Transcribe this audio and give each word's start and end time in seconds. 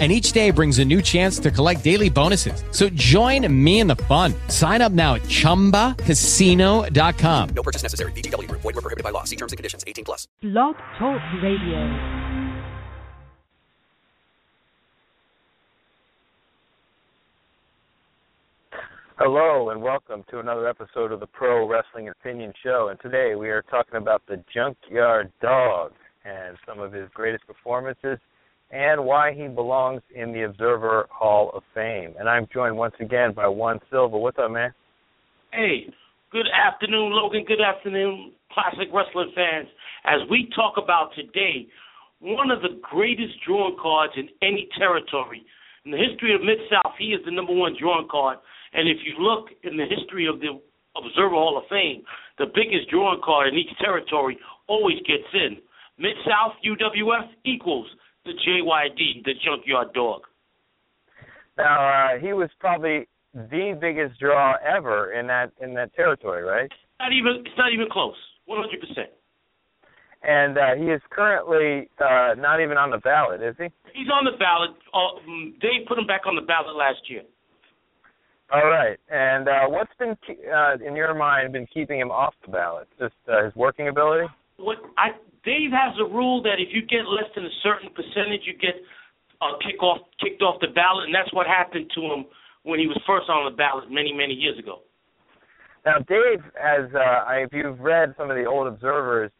and 0.00 0.10
each 0.10 0.32
day 0.32 0.50
brings 0.50 0.80
a 0.80 0.84
new 0.84 1.00
chance 1.00 1.38
to 1.38 1.52
collect 1.52 1.84
daily 1.84 2.10
bonuses. 2.10 2.64
So 2.72 2.88
join 2.90 3.46
me 3.64 3.78
in 3.78 3.86
the 3.86 3.96
fun. 3.96 4.34
Sign 4.48 4.82
up 4.82 4.90
now 4.90 5.14
at 5.14 5.22
ChumbaCasino.com. 5.22 7.48
No 7.54 7.62
purchase 7.62 7.84
necessary. 7.84 8.10
VGW. 8.12 8.50
Void 8.50 8.64
were 8.64 8.72
prohibited 8.72 9.04
by 9.04 9.10
law. 9.10 9.22
See 9.22 9.36
terms 9.36 9.52
and 9.52 9.56
conditions. 9.56 9.84
18 9.86 10.04
plus. 10.04 10.26
Blog 10.42 10.74
Talk 10.98 11.20
Radio. 11.40 12.24
Hello 19.16 19.70
and 19.70 19.80
welcome 19.80 20.24
to 20.28 20.40
another 20.40 20.68
episode 20.68 21.12
of 21.12 21.20
the 21.20 21.26
Pro 21.28 21.68
Wrestling 21.68 22.08
Opinion 22.08 22.52
Show. 22.64 22.88
And 22.90 22.98
today 22.98 23.36
we 23.36 23.48
are 23.48 23.62
talking 23.62 23.94
about 23.94 24.22
the 24.26 24.42
Junkyard 24.52 25.30
Dog 25.40 25.92
and 26.24 26.56
some 26.66 26.80
of 26.80 26.92
his 26.92 27.08
greatest 27.14 27.46
performances 27.46 28.18
and 28.74 29.04
why 29.04 29.32
he 29.32 29.46
belongs 29.46 30.02
in 30.12 30.32
the 30.32 30.42
Observer 30.42 31.06
Hall 31.08 31.52
of 31.54 31.62
Fame. 31.74 32.14
And 32.18 32.28
I'm 32.28 32.48
joined 32.52 32.76
once 32.76 32.94
again 32.98 33.32
by 33.32 33.46
Juan 33.46 33.78
Silva. 33.88 34.18
What's 34.18 34.36
up, 34.36 34.50
man? 34.50 34.74
Hey, 35.52 35.86
good 36.32 36.46
afternoon, 36.50 37.12
Logan. 37.12 37.44
Good 37.46 37.60
afternoon, 37.60 38.32
classic 38.52 38.88
wrestling 38.92 39.30
fans. 39.32 39.68
As 40.04 40.28
we 40.28 40.50
talk 40.56 40.74
about 40.76 41.14
today, 41.14 41.68
one 42.18 42.50
of 42.50 42.62
the 42.62 42.80
greatest 42.82 43.34
drawing 43.46 43.76
cards 43.80 44.14
in 44.16 44.28
any 44.42 44.68
territory. 44.76 45.46
In 45.84 45.92
the 45.92 45.98
history 45.98 46.34
of 46.34 46.42
Mid 46.42 46.58
South, 46.68 46.94
he 46.98 47.14
is 47.14 47.20
the 47.24 47.30
number 47.30 47.54
one 47.54 47.76
drawing 47.78 48.08
card. 48.10 48.38
And 48.72 48.88
if 48.88 48.98
you 49.06 49.22
look 49.22 49.50
in 49.62 49.76
the 49.76 49.86
history 49.86 50.26
of 50.26 50.40
the 50.40 50.58
Observer 50.98 51.36
Hall 51.36 51.58
of 51.58 51.70
Fame, 51.70 52.02
the 52.38 52.46
biggest 52.46 52.90
drawing 52.90 53.20
card 53.22 53.46
in 53.46 53.54
each 53.54 53.70
territory 53.78 54.36
always 54.66 54.98
gets 55.06 55.30
in. 55.32 55.58
Mid 55.96 56.16
South 56.26 56.58
UWF 56.66 57.30
equals 57.44 57.86
the 58.24 58.32
JYD, 58.32 59.24
the 59.24 59.32
Junkyard 59.44 59.92
Dog. 59.94 60.22
Now 61.56 62.14
uh, 62.14 62.18
he 62.18 62.32
was 62.32 62.50
probably 62.58 63.06
the 63.32 63.76
biggest 63.80 64.18
draw 64.18 64.54
ever 64.64 65.12
in 65.12 65.26
that 65.28 65.52
in 65.60 65.74
that 65.74 65.94
territory, 65.94 66.42
right? 66.42 66.70
Not 67.00 67.12
even 67.12 67.42
it's 67.44 67.58
not 67.58 67.72
even 67.72 67.86
close. 67.90 68.16
One 68.46 68.60
hundred 68.60 68.80
percent. 68.80 69.10
And 70.26 70.56
uh, 70.56 70.74
he 70.78 70.84
is 70.84 71.02
currently 71.10 71.90
uh, 72.00 72.34
not 72.38 72.60
even 72.62 72.78
on 72.78 72.90
the 72.90 72.98
ballot, 72.98 73.42
is 73.42 73.54
he? 73.58 73.68
He's 73.92 74.08
on 74.08 74.24
the 74.24 74.36
ballot. 74.38 74.70
Uh, 74.94 75.20
they 75.60 75.84
put 75.86 75.98
him 75.98 76.06
back 76.06 76.22
on 76.26 76.34
the 76.34 76.40
ballot 76.40 76.74
last 76.74 77.10
year. 77.10 77.22
All 78.52 78.66
right. 78.66 78.98
And 79.10 79.48
uh, 79.48 79.66
what's 79.68 79.92
been, 79.98 80.16
uh, 80.50 80.76
in 80.86 80.96
your 80.96 81.14
mind, 81.14 81.52
been 81.52 81.66
keeping 81.66 82.00
him 82.00 82.10
off 82.10 82.34
the 82.44 82.52
ballot? 82.52 82.88
Just 82.98 83.14
uh, 83.28 83.44
his 83.44 83.54
working 83.54 83.88
ability? 83.88 84.26
What 84.56 84.78
I 84.96 85.10
Dave 85.44 85.70
has 85.72 85.92
a 86.00 86.08
rule 86.08 86.42
that 86.42 86.56
if 86.58 86.72
you 86.72 86.80
get 86.82 87.04
less 87.04 87.28
than 87.34 87.44
a 87.44 87.56
certain 87.62 87.90
percentage, 87.92 88.48
you 88.48 88.56
get 88.56 88.80
uh, 89.44 89.60
kick 89.60 89.82
off, 89.82 90.00
kicked 90.20 90.40
off 90.40 90.60
the 90.60 90.72
ballot, 90.72 91.04
and 91.06 91.14
that's 91.14 91.32
what 91.32 91.46
happened 91.46 91.90
to 91.94 92.00
him 92.00 92.24
when 92.64 92.80
he 92.80 92.86
was 92.86 92.96
first 93.06 93.28
on 93.28 93.44
the 93.44 93.56
ballot 93.56 93.90
many, 93.90 94.12
many 94.12 94.32
years 94.32 94.58
ago. 94.58 94.80
Now, 95.84 96.00
Dave, 96.08 96.40
as 96.56 96.88
uh, 96.96 97.28
if 97.44 97.52
you've 97.52 97.78
read 97.78 98.14
some 98.16 98.30
of 98.30 98.36
the 98.36 98.46
old 98.46 98.66
observers, 98.66 99.30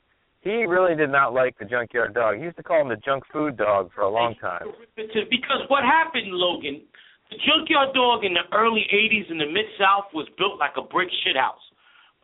he 0.44 0.68
really 0.68 0.94
did 0.94 1.08
not 1.08 1.32
like 1.32 1.56
the 1.56 1.64
junkyard 1.64 2.12
dog. 2.12 2.36
He 2.36 2.44
used 2.44 2.58
to 2.58 2.62
call 2.62 2.82
him 2.82 2.90
the 2.92 3.00
junk 3.00 3.24
food 3.32 3.56
dog 3.56 3.88
for 3.94 4.02
a 4.02 4.12
long 4.12 4.34
time. 4.36 4.68
Because 4.94 5.64
what 5.68 5.84
happened, 5.88 6.28
Logan, 6.36 6.84
the 7.32 7.40
junkyard 7.48 7.96
dog 7.96 8.28
in 8.28 8.36
the 8.36 8.44
early 8.52 8.84
'80s 8.92 9.30
in 9.32 9.38
the 9.38 9.48
Mid 9.48 9.64
South 9.80 10.12
was 10.12 10.28
built 10.36 10.60
like 10.60 10.76
a 10.76 10.84
brick 10.84 11.08
shithouse. 11.24 11.63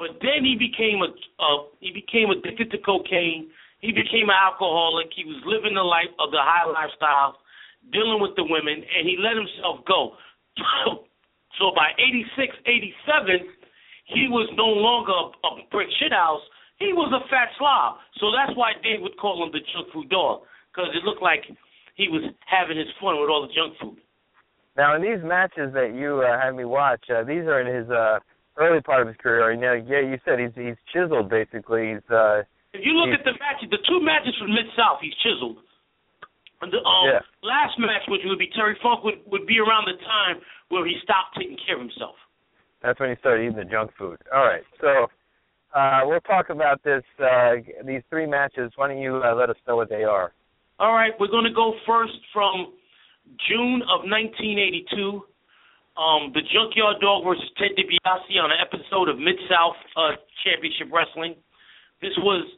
But 0.01 0.17
then 0.25 0.49
he 0.49 0.57
became 0.57 1.05
a 1.05 1.13
uh, 1.37 1.69
he 1.79 1.93
became 1.93 2.33
addicted 2.33 2.73
to 2.73 2.79
cocaine 2.81 3.53
he 3.81 3.93
became 3.93 4.29
an 4.29 4.37
alcoholic. 4.37 5.09
He 5.17 5.25
was 5.25 5.41
living 5.49 5.75
the 5.75 5.85
life 5.85 6.13
of 6.21 6.31
the 6.31 6.41
high 6.41 6.69
lifestyle, 6.69 7.41
dealing 7.93 8.21
with 8.21 8.37
the 8.37 8.45
women, 8.45 8.77
and 8.77 9.09
he 9.09 9.17
let 9.17 9.41
himself 9.41 9.81
go. 9.89 10.17
so 11.59 11.73
by 11.73 11.97
86, 11.97 12.53
87, 12.69 13.49
he 14.13 14.29
was 14.29 14.53
no 14.53 14.69
longer 14.69 15.17
a, 15.17 15.27
a 15.49 15.51
brick 15.73 15.89
shithouse. 15.97 16.45
He 16.77 16.93
was 16.93 17.09
a 17.09 17.25
fat 17.33 17.49
slob. 17.57 18.05
So 18.21 18.29
that's 18.37 18.53
why 18.57 18.77
Dave 18.85 19.01
would 19.01 19.17
call 19.17 19.41
him 19.45 19.53
the 19.53 19.65
junk 19.73 19.89
food 19.93 20.13
dog, 20.13 20.45
because 20.69 20.93
it 20.93 21.05
looked 21.05 21.25
like 21.25 21.49
he 21.97 22.09
was 22.09 22.23
having 22.45 22.77
his 22.77 22.89
fun 23.01 23.17
with 23.17 23.33
all 23.33 23.49
the 23.49 23.53
junk 23.53 23.81
food. 23.81 23.97
Now, 24.77 24.95
in 24.95 25.03
these 25.03 25.25
matches 25.25 25.73
that 25.73 25.97
you 25.97 26.21
uh, 26.21 26.41
had 26.41 26.53
me 26.53 26.65
watch, 26.65 27.05
uh, 27.09 27.25
these 27.25 27.49
are 27.49 27.61
in 27.61 27.69
his 27.69 27.89
uh, 27.91 28.21
early 28.61 28.81
part 28.81 29.03
of 29.03 29.09
his 29.09 29.17
career. 29.17 29.57
Know, 29.57 29.75
yeah, 29.75 30.05
you 30.05 30.21
said 30.25 30.39
he's 30.39 30.55
he's 30.55 30.79
chiseled 30.93 31.29
basically. 31.29 31.97
He's 31.97 32.07
uh, 32.13 32.45
if 32.77 32.85
you 32.85 32.93
look 32.95 33.11
at 33.11 33.25
the 33.25 33.35
matches, 33.41 33.73
the 33.73 33.83
two 33.89 33.99
matches 34.05 34.37
from 34.39 34.55
Mid 34.55 34.69
South, 34.77 35.01
he's 35.01 35.17
chiseled. 35.25 35.59
The 36.61 36.77
um, 36.77 37.09
yeah. 37.09 37.25
last 37.43 37.81
match, 37.81 38.05
which 38.07 38.21
would 38.25 38.39
be 38.39 38.53
Terry 38.55 38.77
Funk, 38.83 39.03
would 39.03 39.25
would 39.33 39.47
be 39.49 39.59
around 39.59 39.89
the 39.89 39.97
time 40.05 40.45
where 40.69 40.87
he 40.87 40.95
stopped 41.03 41.35
taking 41.41 41.57
care 41.65 41.81
of 41.81 41.83
himself. 41.83 42.15
That's 42.83 43.01
when 43.01 43.11
he 43.11 43.17
started 43.17 43.49
eating 43.49 43.57
the 43.57 43.65
junk 43.65 43.91
food. 43.99 44.21
All 44.33 44.45
right, 44.45 44.63
so 44.81 45.09
uh, 45.75 46.01
we'll 46.05 46.21
talk 46.21 46.51
about 46.51 46.85
this 46.85 47.03
uh, 47.19 47.57
these 47.85 48.03
three 48.11 48.27
matches. 48.27 48.73
Why 48.77 48.89
don't 48.89 49.01
you 49.01 49.23
uh, 49.25 49.35
let 49.35 49.49
us 49.49 49.57
know 49.67 49.77
what 49.77 49.89
they 49.89 50.05
are? 50.05 50.33
All 50.79 50.93
right, 50.93 51.13
we're 51.19 51.33
going 51.33 51.45
to 51.45 51.53
go 51.53 51.75
first 51.87 52.17
from 52.33 52.73
June 53.49 53.83
of 53.83 54.05
1982. 54.05 55.23
Um, 56.01 56.33
the 56.33 56.41
Junkyard 56.41 56.97
Dog 57.05 57.29
versus 57.29 57.45
Ted 57.61 57.77
DiBiase 57.77 58.41
on 58.41 58.49
an 58.49 58.57
episode 58.57 59.13
of 59.13 59.21
Mid 59.21 59.37
South 59.53 59.77
uh, 60.01 60.17
Championship 60.41 60.89
Wrestling. 60.89 61.37
This 62.01 62.17
was 62.25 62.49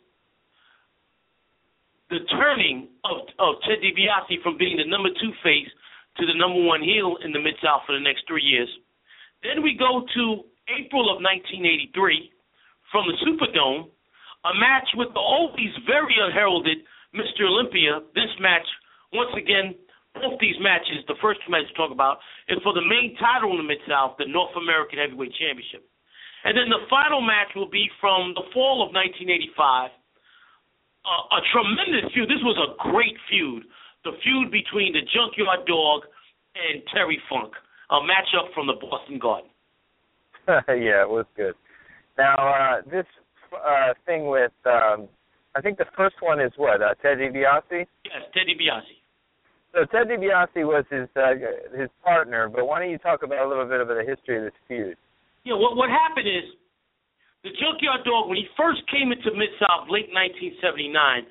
the 2.07 2.23
turning 2.31 2.87
of, 3.03 3.27
of 3.43 3.59
Ted 3.67 3.83
DiBiase 3.83 4.39
from 4.47 4.55
being 4.63 4.79
the 4.79 4.87
number 4.87 5.11
two 5.19 5.35
face 5.43 5.67
to 6.19 6.23
the 6.23 6.39
number 6.39 6.63
one 6.63 6.87
heel 6.87 7.19
in 7.27 7.35
the 7.35 7.43
Mid 7.43 7.59
South 7.59 7.83
for 7.83 7.99
the 7.99 8.05
next 8.07 8.31
three 8.31 8.47
years. 8.47 8.71
Then 9.43 9.59
we 9.59 9.75
go 9.75 10.07
to 10.07 10.25
April 10.71 11.11
of 11.11 11.19
1983 11.19 12.31
from 12.95 13.11
the 13.11 13.19
Superdome, 13.27 13.91
a 14.47 14.55
match 14.55 14.87
with 14.95 15.11
the 15.19 15.25
always 15.25 15.75
very 15.83 16.15
unheralded 16.15 16.87
Mr. 17.11 17.51
Olympia. 17.51 18.07
This 18.15 18.31
match, 18.39 18.71
once 19.11 19.35
again, 19.35 19.75
both 20.15 20.39
these 20.41 20.57
matches, 20.61 21.05
the 21.09 21.17
first 21.21 21.41
match 21.49 21.69
to 21.69 21.75
talk 21.75 21.91
about, 21.91 22.19
is 22.49 22.59
for 22.63 22.73
the 22.73 22.85
main 22.85 23.17
title 23.17 23.53
in 23.53 23.59
the 23.59 23.69
Mid 23.69 23.81
South, 23.89 24.17
the 24.19 24.29
North 24.29 24.53
American 24.57 24.99
Heavyweight 24.99 25.33
Championship. 25.35 25.89
And 26.45 26.59
then 26.59 26.69
the 26.69 26.85
final 26.91 27.23
match 27.23 27.55
will 27.55 27.71
be 27.71 27.89
from 28.01 28.35
the 28.35 28.43
fall 28.53 28.83
of 28.83 28.93
1985 28.93 29.91
a, 31.03 31.15
a 31.35 31.41
tremendous 31.51 32.13
feud. 32.15 32.29
This 32.29 32.43
was 32.43 32.59
a 32.59 32.75
great 32.91 33.17
feud. 33.31 33.65
The 34.05 34.13
feud 34.23 34.51
between 34.51 34.93
the 34.93 35.03
Junkyard 35.07 35.67
Dog 35.67 36.03
and 36.55 36.83
Terry 36.93 37.19
Funk, 37.31 37.55
a 37.91 38.03
matchup 38.03 38.53
from 38.55 38.67
the 38.67 38.75
Boston 38.75 39.19
Garden. 39.19 39.51
yeah, 40.69 41.07
it 41.07 41.11
was 41.11 41.27
good. 41.37 41.55
Now 42.19 42.35
uh, 42.37 42.83
this 42.91 43.07
uh, 43.55 43.95
thing 44.07 44.27
with, 44.27 44.53
um, 44.67 45.09
I 45.55 45.61
think 45.63 45.79
the 45.79 45.87
first 45.97 46.17
one 46.21 46.41
is 46.41 46.53
what 46.57 46.83
uh, 46.83 46.95
Ted 47.01 47.19
DiBiase. 47.19 47.87
Yes, 48.05 48.23
Ted 48.35 48.47
DiBiase. 48.51 49.02
So 49.73 49.89
Ted 49.89 50.09
DiBiase 50.09 50.69
was 50.69 50.85
his 50.93 51.09
uh, 51.17 51.33
his 51.73 51.89
partner, 52.05 52.49
but 52.49 52.69
why 52.69 52.81
don't 52.81 52.91
you 52.93 52.99
talk 53.01 53.23
about 53.23 53.45
a 53.45 53.49
little 53.49 53.65
bit 53.65 53.81
of 53.81 53.89
the 53.89 54.05
history 54.07 54.37
of 54.37 54.45
this 54.45 54.59
feud? 54.69 54.97
Yeah, 55.45 55.57
what 55.57 55.77
what 55.77 55.89
happened 55.89 56.29
is 56.29 56.45
the 57.43 57.51
Junkyard 57.57 58.05
Dog, 58.05 58.29
when 58.29 58.37
he 58.37 58.47
first 58.55 58.85
came 58.93 59.11
into 59.11 59.33
Mid 59.33 59.51
South, 59.59 59.89
late 59.89 60.13
1979, 60.13 61.27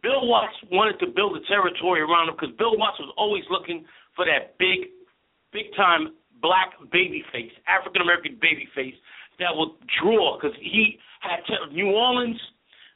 Bill 0.00 0.24
Watts 0.24 0.56
wanted 0.72 0.96
to 1.04 1.12
build 1.12 1.36
a 1.36 1.42
territory 1.50 2.00
around 2.00 2.30
him 2.30 2.38
because 2.38 2.54
Bill 2.56 2.78
Watts 2.78 2.96
was 3.02 3.12
always 3.18 3.44
looking 3.50 3.84
for 4.16 4.24
that 4.24 4.56
big, 4.56 4.94
big 5.52 5.68
time 5.76 6.14
black 6.40 6.78
baby 6.94 7.26
face, 7.34 7.52
African 7.66 8.02
American 8.02 8.38
baby 8.40 8.70
face 8.74 8.94
that 9.42 9.50
would 9.50 9.74
draw 10.00 10.38
because 10.38 10.56
he 10.62 10.96
had 11.20 11.42
ter- 11.44 11.68
New 11.74 11.90
Orleans, 11.90 12.38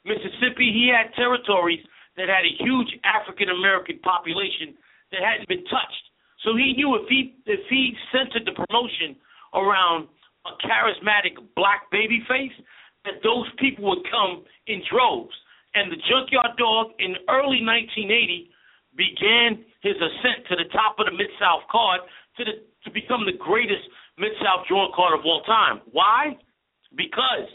Mississippi, 0.05 0.71
he 0.71 0.87
had 0.89 1.13
territories 1.19 1.83
that 2.19 2.27
had 2.27 2.43
a 2.43 2.53
huge 2.59 2.91
African 3.07 3.47
American 3.47 3.97
population 4.03 4.75
that 5.15 5.23
hadn't 5.23 5.47
been 5.47 5.63
touched. 5.71 6.05
So 6.43 6.55
he 6.55 6.75
knew 6.75 6.99
if 6.99 7.07
he 7.07 7.39
if 7.47 7.63
he 7.71 7.95
centered 8.11 8.43
the 8.43 8.55
promotion 8.55 9.15
around 9.55 10.11
a 10.43 10.53
charismatic 10.67 11.39
black 11.55 11.87
baby 11.91 12.19
face, 12.27 12.55
that 13.07 13.23
those 13.23 13.47
people 13.57 13.87
would 13.87 14.03
come 14.11 14.43
in 14.67 14.83
droves. 14.91 15.33
And 15.75 15.91
the 15.91 16.01
Junkyard 16.11 16.57
Dog 16.57 16.91
in 16.99 17.15
early 17.29 17.63
1980 17.63 18.51
began 18.97 19.63
his 19.79 19.95
ascent 19.95 20.43
to 20.49 20.55
the 20.59 20.67
top 20.75 20.99
of 20.99 21.07
the 21.07 21.15
Mid 21.15 21.31
South 21.39 21.63
card 21.71 22.01
to 22.37 22.43
the 22.43 22.59
to 22.83 22.91
become 22.91 23.23
the 23.23 23.35
greatest 23.39 23.83
Mid 24.19 24.35
South 24.43 24.67
drawing 24.67 24.91
card 24.91 25.15
of 25.17 25.23
all 25.23 25.43
time. 25.43 25.79
Why? 25.91 26.35
Because 26.95 27.47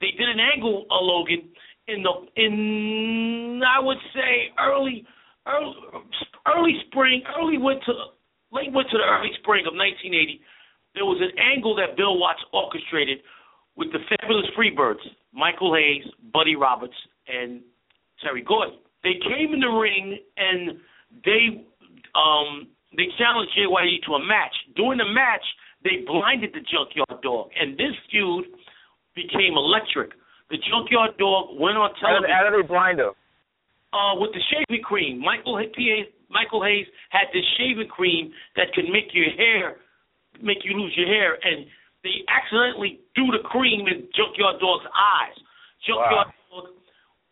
they 0.00 0.12
did 0.18 0.28
an 0.28 0.40
angle, 0.40 0.84
uh, 0.90 1.00
Logan, 1.00 1.48
in 1.88 2.02
the 2.02 2.12
in 2.36 3.60
I 3.66 3.80
would 3.80 3.98
say 4.14 4.52
early 4.58 5.04
early 5.46 5.74
early 6.46 6.74
spring, 6.86 7.22
early 7.38 7.58
winter, 7.58 7.92
late 8.52 8.72
winter 8.72 8.98
to 8.98 9.04
early 9.04 9.30
spring 9.40 9.66
of 9.66 9.74
1980. 9.74 10.40
There 10.94 11.04
was 11.04 11.20
an 11.22 11.32
angle 11.38 11.74
that 11.76 11.96
Bill 11.96 12.18
Watts 12.18 12.42
orchestrated 12.52 13.18
with 13.76 13.88
the 13.92 14.00
fabulous 14.08 14.46
Freebirds, 14.56 15.00
Michael 15.32 15.74
Hayes, 15.74 16.04
Buddy 16.32 16.56
Roberts, 16.56 16.96
and 17.26 17.60
Terry 18.22 18.42
Gordy. 18.42 18.78
They 19.02 19.18
came 19.24 19.54
in 19.54 19.60
the 19.60 19.72
ring 19.72 20.18
and 20.36 20.78
they 21.24 21.64
um 22.14 22.68
they 22.96 23.08
challenged 23.18 23.52
JYD 23.56 24.04
to 24.06 24.14
a 24.14 24.24
match. 24.24 24.52
During 24.76 24.98
the 24.98 25.08
match, 25.08 25.44
they 25.82 26.04
blinded 26.06 26.52
the 26.52 26.60
Junkyard 26.60 27.22
Dog, 27.22 27.48
and 27.58 27.76
this 27.76 27.96
feud 28.10 28.44
became 29.14 29.56
electric. 29.56 30.10
The 30.52 30.60
Junkyard 30.68 31.16
Dog 31.16 31.56
went 31.56 31.80
on 31.80 31.96
How 31.96 32.20
did, 32.20 32.28
television 32.28 32.36
how 32.36 32.42
did 32.44 32.54
they 32.60 32.68
blind 32.68 33.00
him? 33.00 33.16
uh, 33.96 34.14
with 34.20 34.32
the 34.36 34.42
shaving 34.52 34.84
cream. 34.84 35.20
Michael 35.20 35.56
H- 35.58 35.72
P.S. 35.72 36.08
Michael 36.28 36.60
Hayes 36.64 36.86
had 37.08 37.28
this 37.32 37.44
shaving 37.56 37.88
cream 37.88 38.32
that 38.56 38.72
could 38.76 38.88
make 38.88 39.12
your 39.12 39.28
hair, 39.36 39.80
make 40.40 40.64
you 40.64 40.76
lose 40.76 40.92
your 40.96 41.08
hair, 41.08 41.36
and 41.40 41.64
they 42.04 42.24
accidentally 42.28 43.00
threw 43.14 43.32
the 43.32 43.44
cream 43.48 43.88
in 43.88 44.08
Junkyard 44.16 44.60
Dog's 44.60 44.88
eyes. 44.92 45.36
Junkyard 45.88 46.28
Dog, 46.52 46.64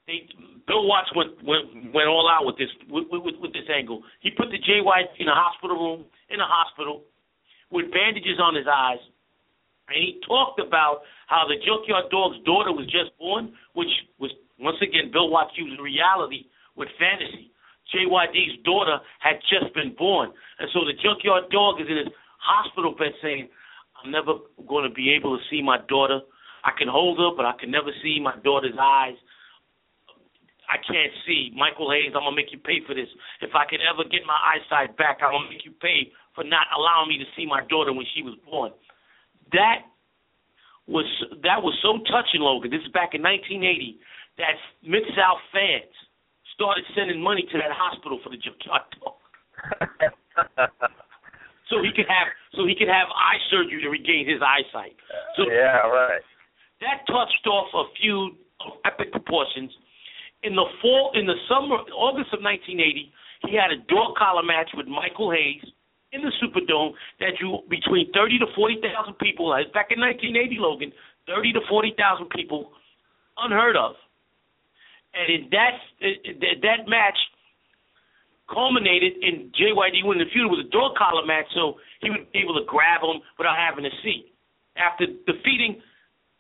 they 0.07 0.29
Bill 0.69 0.87
Watts 0.89 1.09
went 1.17 1.37
went 1.45 1.93
went 1.93 2.09
all 2.09 2.29
out 2.29 2.45
with 2.45 2.57
this 2.57 2.69
with, 2.89 3.05
with, 3.11 3.37
with 3.41 3.53
this 3.53 3.69
angle. 3.73 4.03
He 4.21 4.31
put 4.31 4.49
the 4.53 4.61
JY 4.61 5.01
in 5.19 5.29
a 5.29 5.35
hospital 5.37 5.77
room 5.77 6.05
in 6.29 6.41
a 6.41 6.49
hospital 6.49 7.05
with 7.71 7.91
bandages 7.93 8.41
on 8.41 8.55
his 8.55 8.67
eyes, 8.71 9.01
and 9.91 9.99
he 9.99 10.21
talked 10.27 10.61
about 10.61 11.03
how 11.27 11.47
the 11.47 11.59
Junkyard 11.59 12.11
Dog's 12.11 12.39
daughter 12.47 12.73
was 12.73 12.87
just 12.87 13.11
born, 13.19 13.53
which 13.75 13.91
was 14.19 14.31
once 14.59 14.79
again 14.83 15.11
Bill 15.13 15.31
Watts 15.31 15.53
using 15.57 15.83
reality 15.83 16.47
with 16.77 16.89
fantasy. 16.99 17.51
JYD's 17.91 18.63
daughter 18.63 18.99
had 19.19 19.43
just 19.51 19.75
been 19.75 19.95
born, 19.99 20.31
and 20.59 20.71
so 20.73 20.87
the 20.87 20.95
Junkyard 21.03 21.51
Dog 21.51 21.81
is 21.81 21.89
in 21.91 22.07
his 22.07 22.13
hospital 22.39 22.95
bed 22.95 23.13
saying, 23.21 23.49
"I'm 23.99 24.11
never 24.11 24.39
going 24.69 24.87
to 24.87 24.95
be 24.95 25.11
able 25.11 25.37
to 25.37 25.43
see 25.51 25.61
my 25.61 25.79
daughter. 25.89 26.21
I 26.63 26.71
can 26.79 26.87
hold 26.87 27.19
her, 27.19 27.35
but 27.35 27.47
I 27.47 27.53
can 27.59 27.71
never 27.71 27.91
see 28.03 28.21
my 28.21 28.37
daughter's 28.45 28.79
eyes." 28.79 29.17
I 30.71 30.79
can't 30.79 31.11
see. 31.27 31.51
Michael 31.51 31.91
Hayes, 31.91 32.15
I'm 32.15 32.23
gonna 32.23 32.37
make 32.37 32.53
you 32.53 32.59
pay 32.63 32.79
for 32.87 32.95
this. 32.95 33.11
If 33.43 33.57
I 33.59 33.67
can 33.67 33.81
ever 33.83 34.05
get 34.07 34.23
my 34.23 34.39
eyesight 34.39 34.97
back, 34.97 35.19
I'm 35.19 35.35
gonna 35.35 35.51
make 35.51 35.65
you 35.65 35.73
pay 35.73 36.13
for 36.33 36.45
not 36.45 36.71
allowing 36.71 37.09
me 37.11 37.19
to 37.19 37.27
see 37.35 37.45
my 37.45 37.67
daughter 37.67 37.93
when 37.93 38.07
she 38.15 38.23
was 38.23 38.39
born. 38.47 38.71
That 39.53 39.87
was 40.87 41.07
that 41.43 41.63
was 41.63 41.75
so 41.83 42.03
touching, 42.11 42.43
Logan. 42.43 42.71
This 42.71 42.83
is 42.83 42.93
back 42.93 43.15
in 43.15 43.23
1980. 43.23 43.99
That 44.39 44.57
Mid 44.83 45.05
South 45.15 45.43
fans 45.53 45.93
started 46.55 46.85
sending 46.95 47.23
money 47.23 47.47
to 47.51 47.57
that 47.59 47.73
hospital 47.73 48.19
for 48.23 48.31
the 48.31 48.41
junkyard 48.41 48.85
dog, 48.99 49.17
so 51.71 51.83
he 51.83 51.95
could 51.95 52.11
have 52.11 52.29
so 52.59 52.67
he 52.67 52.75
could 52.75 52.91
have 52.91 53.07
eye 53.15 53.39
surgery 53.51 53.81
to 53.83 53.91
regain 53.91 54.27
his 54.27 54.43
eyesight. 54.43 54.99
So 55.39 55.47
yeah, 55.47 55.87
right. 55.87 56.23
that 56.83 57.07
touched 57.07 57.47
off 57.47 57.71
a 57.75 57.85
feud 58.01 58.35
of 58.67 58.83
epic 58.85 59.13
proportions. 59.13 59.71
In 60.43 60.57
the 60.57 60.65
fall, 60.81 61.13
in 61.15 61.27
the 61.27 61.37
summer, 61.49 61.85
August 61.93 62.33
of 62.33 62.41
1980, 62.41 63.13
he 63.45 63.53
had 63.57 63.71
a 63.71 63.81
dog 63.93 64.17
collar 64.17 64.43
match 64.43 64.73
with 64.73 64.89
Michael 64.89 65.31
Hayes 65.31 65.61
in 66.13 66.23
the 66.23 66.33
Superdome 66.43 66.93
that 67.21 67.39
drew 67.39 67.61
between 67.69 68.11
30 68.13 68.39
to 68.41 68.47
40 68.55 68.81
thousand 68.83 69.15
people. 69.19 69.55
Back 69.73 69.91
in 69.95 70.01
1980, 70.01 70.59
Logan, 70.59 70.93
30 71.27 71.53
to 71.55 71.61
40 71.69 71.95
thousand 71.97 72.31
people, 72.31 72.73
unheard 73.39 73.77
of. 73.77 73.95
And 75.15 75.27
in 75.31 75.51
that 75.51 75.79
that 76.63 76.87
match 76.87 77.19
culminated 78.51 79.15
in 79.23 79.51
JYD 79.55 80.03
winning 80.03 80.27
the 80.27 80.31
feud. 80.35 80.51
It 80.51 80.55
was 80.59 80.67
a 80.67 80.71
dog 80.75 80.99
collar 80.99 81.25
match, 81.25 81.47
so 81.55 81.79
he 82.03 82.11
would 82.11 82.27
be 82.35 82.43
able 82.43 82.59
to 82.59 82.67
grab 82.67 83.01
him 83.03 83.23
without 83.39 83.55
having 83.55 83.87
to 83.87 83.95
see. 84.03 84.35
After 84.75 85.07
defeating 85.07 85.79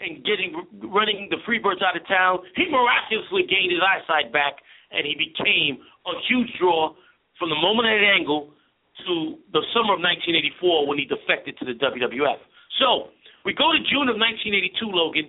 and 0.02 0.24
getting 0.26 0.58
running 0.90 1.30
the 1.30 1.38
Freebirds 1.46 1.82
out 1.86 1.94
of 1.94 2.02
town, 2.10 2.42
he 2.58 2.66
miraculously 2.66 3.46
gained 3.46 3.70
his 3.70 3.82
eyesight 3.82 4.34
back, 4.34 4.58
and 4.90 5.06
he 5.06 5.14
became 5.14 5.78
a 6.06 6.14
huge 6.26 6.50
draw 6.58 6.94
from 7.38 7.48
the 7.48 7.60
moment 7.62 7.86
at 7.86 8.02
angle 8.02 8.50
to 9.06 9.38
the 9.52 9.62
summer 9.72 9.96
of 9.96 10.02
1984 10.02 10.86
when 10.86 10.98
he 10.98 11.04
defected 11.04 11.56
to 11.58 11.64
the 11.64 11.76
WWF. 11.78 12.40
So 12.78 13.12
we 13.44 13.52
go 13.54 13.72
to 13.72 13.80
June 13.88 14.08
of 14.08 14.20
1982, 14.20 14.88
Logan, 14.88 15.28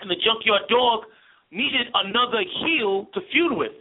and 0.00 0.10
the 0.10 0.18
Junkyard 0.20 0.68
Dog 0.68 1.08
needed 1.50 1.88
another 1.94 2.42
heel 2.62 3.08
to 3.14 3.20
feud 3.32 3.56
with. 3.56 3.74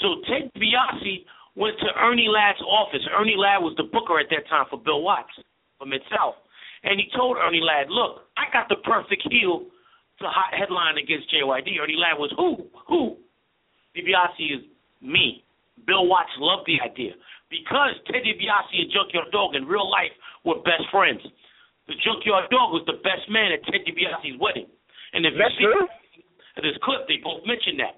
So 0.00 0.22
Ted 0.26 0.50
DiBiase 0.54 1.26
went 1.56 1.78
to 1.80 1.88
Ernie 1.98 2.30
Ladd's 2.30 2.62
office. 2.62 3.02
Ernie 3.10 3.36
Ladd 3.36 3.62
was 3.62 3.74
the 3.76 3.90
booker 3.90 4.18
at 4.18 4.30
that 4.30 4.48
time 4.48 4.66
for 4.70 4.78
Bill 4.78 5.02
Watts 5.02 5.34
for 5.78 5.86
Mid 5.86 6.02
South. 6.10 6.38
And 6.84 7.00
he 7.00 7.10
told 7.16 7.36
Ernie 7.36 7.60
Ladd, 7.60 7.90
look, 7.90 8.30
I 8.38 8.46
got 8.52 8.68
the 8.68 8.78
perfect 8.86 9.26
heel 9.28 9.66
to 10.20 10.26
hot 10.26 10.54
headline 10.54 10.98
against 10.98 11.26
JYD. 11.34 11.78
Ernie 11.82 11.98
Ladd 11.98 12.18
was 12.18 12.32
who? 12.36 12.66
Who? 12.86 13.16
DiBiase 13.96 14.58
is 14.58 14.62
me. 15.02 15.44
Bill 15.86 16.06
Watts 16.06 16.32
loved 16.38 16.66
the 16.66 16.80
idea. 16.80 17.12
Because 17.50 17.96
Ted 18.06 18.22
DiBiase 18.24 18.76
and 18.76 18.90
Junkyard 18.92 19.32
Dog 19.32 19.54
in 19.54 19.64
real 19.64 19.88
life 19.90 20.12
were 20.44 20.56
best 20.66 20.84
friends. 20.90 21.20
The 21.88 21.94
Junkyard 22.04 22.50
Dog 22.50 22.72
was 22.76 22.84
the 22.86 23.00
best 23.04 23.24
man 23.30 23.52
at 23.52 23.64
Ted 23.64 23.80
DiBiase's 23.88 24.36
wedding. 24.38 24.66
And 25.14 25.24
if 25.24 25.32
Is 25.32 25.38
that 25.38 25.52
you 25.56 25.72
see 25.72 25.72
true? 25.72 25.88
this 26.62 26.76
clip, 26.84 27.08
they 27.08 27.16
both 27.24 27.44
mentioned 27.46 27.80
that. 27.80 27.96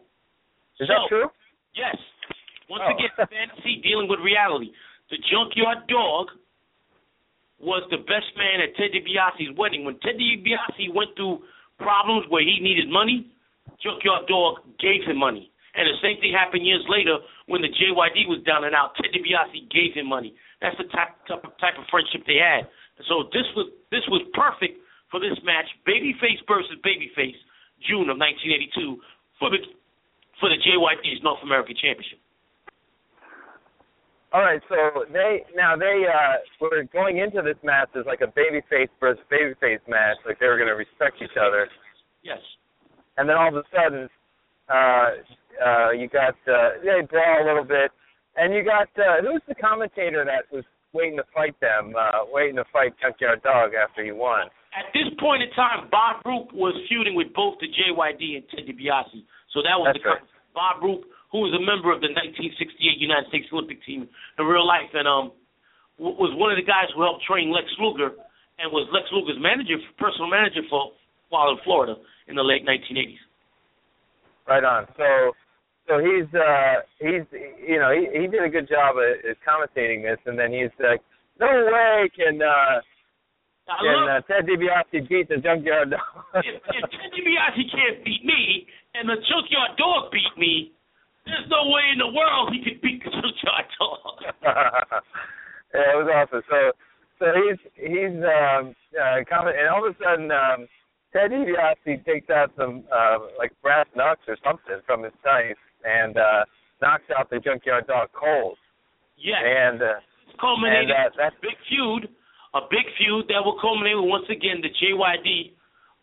Is 0.78 0.86
So- 0.86 0.94
that 0.94 1.08
true? 1.08 1.30
Yes. 1.74 1.96
Once 2.68 2.84
Oh. 2.86 2.94
again, 2.94 3.10
fantasy 3.26 3.76
dealing 3.82 4.06
with 4.06 4.20
reality. 4.20 4.72
The 5.10 5.18
Junkyard 5.18 5.86
Dog 5.88 6.30
was 7.58 7.82
the 7.90 7.98
best 7.98 8.34
man 8.36 8.60
at 8.60 8.76
Ted 8.76 8.92
DiBiase's 8.92 9.50
wedding. 9.56 9.84
When 9.84 9.98
Ted 9.98 10.16
DiBiase 10.18 10.88
went 10.94 11.16
through 11.16 11.42
problems 11.78 12.26
where 12.28 12.42
he 12.42 12.60
needed 12.60 12.88
money, 12.88 13.26
Junkyard 13.80 14.26
Dog 14.28 14.60
gave 14.78 15.02
him 15.04 15.16
money. 15.16 15.49
And 15.74 15.86
the 15.86 15.98
same 16.02 16.18
thing 16.18 16.34
happened 16.34 16.66
years 16.66 16.82
later 16.90 17.18
when 17.46 17.62
the 17.62 17.70
JYD 17.70 18.26
was 18.26 18.42
down 18.42 18.64
and 18.66 18.74
out. 18.74 18.94
Ted 18.98 19.14
DiBiase 19.14 19.70
gave 19.70 19.94
him 19.94 20.10
money. 20.10 20.34
That's 20.60 20.76
the 20.76 20.90
type, 20.90 21.14
type, 21.30 21.44
of, 21.46 21.54
type 21.62 21.78
of 21.78 21.86
friendship 21.90 22.26
they 22.26 22.42
had. 22.42 22.66
So 23.08 23.30
this 23.32 23.46
was 23.56 23.70
this 23.94 24.04
was 24.10 24.20
perfect 24.34 24.76
for 25.10 25.18
this 25.20 25.38
match, 25.42 25.66
babyface 25.88 26.42
versus 26.46 26.76
babyface, 26.84 27.38
June 27.88 28.10
of 28.12 28.18
1982 28.18 29.00
for 29.38 29.48
the 29.50 29.58
for 30.38 30.48
the 30.50 30.58
JYD's 30.60 31.22
North 31.22 31.40
American 31.42 31.76
Championship. 31.80 32.18
All 34.32 34.42
right, 34.42 34.60
so 34.68 35.04
they 35.12 35.42
now 35.56 35.76
they 35.76 36.06
uh 36.06 36.38
were 36.60 36.84
going 36.92 37.18
into 37.18 37.42
this 37.42 37.56
match 37.64 37.88
as 37.98 38.06
like 38.06 38.20
a 38.20 38.30
babyface 38.30 38.88
versus 39.00 39.22
babyface 39.30 39.80
match, 39.88 40.16
like 40.26 40.38
they 40.38 40.46
were 40.46 40.56
going 40.56 40.68
to 40.70 40.78
respect 40.78 41.16
each 41.22 41.34
other, 41.40 41.66
Yes. 42.22 42.38
and 43.18 43.28
then 43.28 43.36
all 43.36 43.48
of 43.48 43.54
a 43.56 43.64
sudden, 43.74 44.08
uh 44.68 45.24
uh 45.58 45.90
you 45.90 46.08
got 46.08 46.36
uh 46.46 46.78
they 46.82 47.02
brawl 47.08 47.42
a 47.42 47.46
little 47.46 47.64
bit, 47.64 47.90
and 48.36 48.54
you 48.54 48.62
got 48.64 48.88
uh 48.98 49.20
who's 49.22 49.42
the 49.48 49.54
commentator 49.54 50.24
that 50.24 50.46
was 50.54 50.64
waiting 50.92 51.16
to 51.16 51.24
fight 51.34 51.58
them, 51.60 51.94
uh 51.98 52.24
waiting 52.30 52.56
to 52.56 52.64
fight 52.72 52.94
Junkyard 53.02 53.42
Dog 53.42 53.72
after 53.74 54.04
he 54.04 54.12
won? 54.12 54.48
At 54.70 54.86
this 54.94 55.10
point 55.18 55.42
in 55.42 55.50
time, 55.58 55.90
Bob 55.90 56.22
Roop 56.24 56.54
was 56.54 56.78
feuding 56.86 57.18
with 57.18 57.34
both 57.34 57.58
the 57.58 57.66
JYD 57.66 58.38
and 58.38 58.44
Ted 58.54 58.70
DiBiase. 58.70 59.26
So 59.50 59.66
that 59.66 59.74
was 59.74 59.90
That's 59.90 60.02
the 60.02 60.14
right. 60.14 60.22
Bob 60.54 60.78
Roop, 60.78 61.10
who 61.34 61.42
was 61.42 61.50
a 61.58 61.62
member 61.62 61.90
of 61.90 61.98
the 61.98 62.10
1968 62.14 62.78
United 63.02 63.26
States 63.34 63.50
Olympic 63.50 63.82
team 63.82 64.06
in 64.06 64.42
real 64.46 64.62
life, 64.62 64.90
and 64.94 65.10
um, 65.10 65.34
was 65.98 66.30
one 66.38 66.54
of 66.54 66.58
the 66.58 66.66
guys 66.66 66.86
who 66.94 67.02
helped 67.02 67.26
train 67.26 67.50
Lex 67.50 67.66
Luger, 67.82 68.14
and 68.62 68.70
was 68.70 68.86
Lex 68.94 69.10
Luger's 69.10 69.42
manager, 69.42 69.74
personal 69.98 70.30
manager 70.30 70.62
for 70.70 70.94
while 71.30 71.50
in 71.50 71.58
Florida 71.64 71.94
in 72.28 72.34
the 72.34 72.42
late 72.42 72.66
1980s. 72.66 73.18
Right 74.50 74.66
on. 74.66 74.82
So 74.98 75.30
so 75.86 76.02
he's 76.02 76.26
uh 76.34 76.82
he's 76.98 77.22
you 77.62 77.78
know 77.78 77.94
he 77.94 78.10
he 78.18 78.26
did 78.26 78.42
a 78.42 78.50
good 78.50 78.66
job 78.66 78.98
at, 78.98 79.22
at 79.22 79.38
commentating 79.46 80.02
this, 80.02 80.18
and 80.26 80.34
then 80.34 80.50
he's 80.50 80.74
like, 80.82 80.98
no 81.38 81.46
way 81.46 82.10
can 82.10 82.42
uh 82.42 82.82
can 83.78 84.10
uh, 84.10 84.20
Ted 84.26 84.50
DiBiase 84.50 85.06
beat 85.08 85.28
the 85.28 85.38
Junkyard 85.38 85.94
Dog. 85.94 86.02
if, 86.42 86.58
if 86.66 86.82
Ted 86.90 87.10
DiBiase 87.14 87.62
can't 87.70 88.04
beat 88.04 88.24
me 88.26 88.66
and 88.98 89.06
the 89.08 89.22
Junkyard 89.22 89.78
Dog 89.78 90.10
beat 90.10 90.34
me, 90.36 90.72
there's 91.26 91.46
no 91.46 91.70
way 91.70 91.86
in 91.94 92.02
the 92.02 92.10
world 92.10 92.50
he 92.50 92.58
could 92.58 92.82
beat 92.82 93.04
the 93.04 93.10
Junkyard 93.10 93.70
Dog. 93.78 94.18
yeah, 95.78 95.94
it 95.94 95.96
was 95.96 96.10
awesome. 96.10 96.42
So 96.50 96.74
so 97.22 97.26
he's 97.38 97.60
he's 97.78 98.18
um 98.18 98.74
uh 98.98 99.22
comment 99.30 99.54
and 99.54 99.70
all 99.70 99.86
of 99.86 99.94
a 99.94 99.98
sudden 100.02 100.26
um 100.34 100.66
Ted 101.12 101.30
DiBiase 101.32 102.04
takes 102.04 102.30
out 102.30 102.52
some 102.56 102.84
uh 102.92 103.18
like 103.38 103.52
brass 103.62 103.86
knucks 103.96 104.22
or 104.28 104.36
something 104.44 104.78
from 104.86 105.02
his 105.02 105.12
knife 105.24 105.58
and 105.84 106.16
uh 106.16 106.44
knocks 106.82 107.04
out 107.18 107.28
the 107.30 107.38
Junkyard 107.40 107.86
Dog 107.86 108.08
cold. 108.14 108.56
Yes. 109.18 109.42
And 109.42 109.82
uh 109.82 109.86
culminated 110.40 110.90
And, 110.90 110.92
uh, 110.92 111.10
that's- 111.16 111.40
big 111.42 111.58
feud, 111.68 112.08
a 112.54 112.60
big 112.70 112.86
feud 112.98 113.26
that 113.28 113.42
will 113.44 113.58
culminate 113.60 113.96
with 113.96 114.08
once 114.08 114.28
again 114.30 114.62
the 114.62 114.70
JYD. 114.70 115.52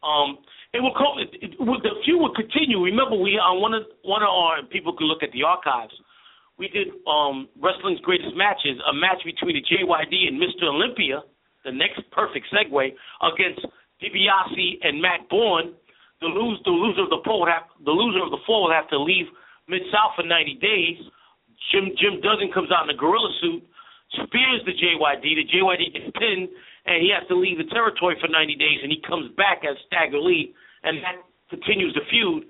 Um, 0.04 0.38
it 0.74 0.82
will 0.84 0.94
co- 0.94 1.18
it, 1.18 1.32
it, 1.42 1.58
the 1.58 1.94
feud 2.06 2.22
would 2.22 2.36
continue. 2.36 2.84
Remember, 2.84 3.16
we 3.16 3.40
on 3.40 3.62
one 3.62 3.74
of 3.74 3.84
one 4.04 4.22
of 4.22 4.30
our 4.30 4.62
people 4.70 4.94
could 4.96 5.08
look 5.08 5.24
at 5.24 5.32
the 5.32 5.42
archives. 5.44 5.94
We 6.60 6.68
did 6.68 6.90
um 7.08 7.48
wrestling's 7.62 8.02
greatest 8.02 8.36
matches, 8.36 8.78
a 8.86 8.94
match 8.94 9.24
between 9.24 9.56
the 9.56 9.64
JYD 9.64 10.28
and 10.28 10.36
Mr. 10.38 10.68
Olympia, 10.70 11.24
the 11.66 11.72
next 11.72 12.02
perfect 12.12 12.46
segue 12.54 12.94
against 13.24 13.66
DiBiase 14.02 14.84
and 14.84 15.02
Matt 15.02 15.30
Borne. 15.30 15.74
The 16.22 16.28
lose 16.28 16.58
the 16.66 16.74
loser 16.74 17.06
of 17.06 17.14
the 17.14 17.22
four 17.22 17.46
would 17.46 17.54
have 17.54 17.70
the 17.86 17.94
loser 17.94 18.26
of 18.26 18.32
the 18.34 18.42
four 18.46 18.66
would 18.66 18.74
have 18.74 18.90
to 18.90 18.98
leave 18.98 19.30
Mid 19.70 19.86
South 19.94 20.18
for 20.18 20.26
90 20.26 20.58
days. 20.58 20.98
Jim 21.70 21.94
Jim 21.94 22.18
Duggan 22.26 22.50
comes 22.50 22.74
out 22.74 22.90
in 22.90 22.96
a 22.96 22.98
gorilla 22.98 23.30
suit, 23.38 23.62
spears 24.26 24.66
the 24.66 24.74
JYD. 24.74 25.22
The 25.22 25.46
JYD 25.46 25.94
gets 25.94 26.10
pinned 26.18 26.50
and 26.88 27.04
he 27.04 27.12
has 27.12 27.28
to 27.28 27.36
leave 27.36 27.60
the 27.60 27.68
territory 27.70 28.16
for 28.20 28.32
90 28.32 28.56
days, 28.56 28.80
and 28.82 28.90
he 28.90 29.04
comes 29.04 29.30
back 29.36 29.62
as 29.68 29.76
Stagger 29.92 30.20
Lee, 30.24 30.56
and 30.84 31.04
that 31.04 31.20
continues 31.52 31.94
the 31.94 32.02
feud. 32.10 32.48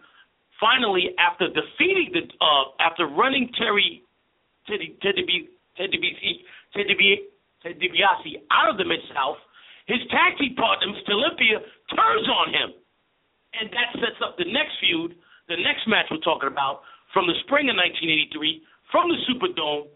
Finally, 0.61 1.09
after 1.17 1.49
defeating 1.49 2.13
the, 2.13 2.21
uh, 2.37 2.69
after 2.79 3.09
running 3.09 3.49
Terry, 3.57 4.05
Ted 4.69 4.79
DiBiase, 5.01 5.57
Ted 5.75 5.89
DiBiase 7.81 8.41
out 8.53 8.69
of 8.69 8.77
the 8.77 8.85
Mid 8.85 9.01
South, 9.13 9.37
his 9.87 10.03
tag 10.11 10.35
team 10.37 10.55
partner, 10.55 10.91
Mr. 10.91 11.15
Olympia, 11.15 11.63
turns 11.95 12.27
on 12.27 12.51
him, 12.51 12.69
and 13.55 13.71
that 13.71 13.95
sets 13.97 14.19
up 14.19 14.35
the 14.37 14.47
next 14.51 14.75
feud, 14.83 15.15
the 15.47 15.57
next 15.57 15.87
match 15.87 16.11
we're 16.11 16.23
talking 16.23 16.51
about 16.51 16.83
from 17.15 17.25
the 17.25 17.35
spring 17.47 17.71
of 17.71 17.79
1983 17.79 18.61
from 18.91 19.07
the 19.07 19.19
Superdome 19.27 19.87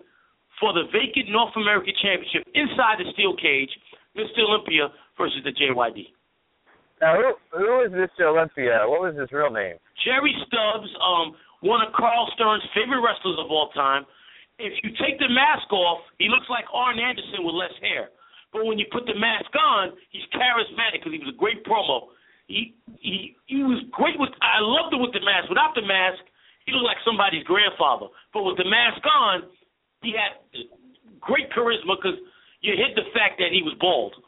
for 0.60 0.71
the 0.71 0.88
vacant 0.95 1.27
North 1.27 1.51
American 1.60 1.93
Championship 2.00 2.48
inside 2.55 3.03
the 3.03 3.12
steel 3.13 3.36
cage 3.36 3.71
Mr. 4.15 4.48
Olympia 4.48 4.91
versus 5.17 5.43
the 5.43 5.51
JYD. 5.51 6.12
Now, 7.01 7.17
who 7.17 7.33
who 7.57 7.81
is 7.81 7.91
Mr. 7.91 8.29
Olympia? 8.29 8.86
What 8.86 9.01
was 9.01 9.17
his 9.17 9.31
real 9.31 9.50
name? 9.50 9.75
Jerry 10.05 10.36
Stubbs, 10.45 10.91
um, 11.01 11.33
one 11.65 11.81
of 11.81 11.91
Carl 11.98 12.29
Stern's 12.36 12.63
favorite 12.77 13.01
wrestlers 13.01 13.41
of 13.41 13.50
all 13.50 13.74
time. 13.74 14.05
If 14.62 14.77
you 14.83 14.93
take 15.01 15.17
the 15.17 15.29
mask 15.29 15.65
off, 15.74 16.05
he 16.19 16.29
looks 16.29 16.45
like 16.50 16.65
Arn 16.69 17.00
Anderson 17.00 17.41
with 17.41 17.57
less 17.57 17.74
hair. 17.81 18.13
But 18.51 18.67
when 18.67 18.77
you 18.77 18.86
put 18.91 19.08
the 19.08 19.15
mask 19.15 19.51
on, 19.55 19.96
he's 20.12 20.27
charismatic 20.36 21.00
because 21.00 21.15
he 21.15 21.24
was 21.24 21.31
a 21.31 21.39
great 21.39 21.63
promo. 21.63 22.12
He 22.51 22.75
he 23.00 23.36
he 23.48 23.63
was 23.63 23.79
great 23.91 24.20
with. 24.20 24.36
I 24.43 24.60
loved 24.60 24.91
him 24.91 25.00
with 25.00 25.15
the 25.15 25.24
mask. 25.24 25.48
Without 25.48 25.72
the 25.72 25.88
mask, 25.88 26.20
he 26.67 26.75
looked 26.75 26.88
like 26.88 27.00
somebody's 27.08 27.48
grandfather. 27.48 28.12
But 28.36 28.43
with 28.43 28.60
the 28.60 28.67
mask 28.67 29.00
on, 29.08 29.48
he 30.03 30.12
had 30.12 30.36
great 31.24 31.48
charisma 31.55 31.96
because 31.96 32.20
you 32.60 32.75
hid 32.75 32.91
the 33.00 33.08
fact 33.15 33.39
that 33.39 33.55
he 33.55 33.63
was 33.63 33.72
bald. 33.79 34.20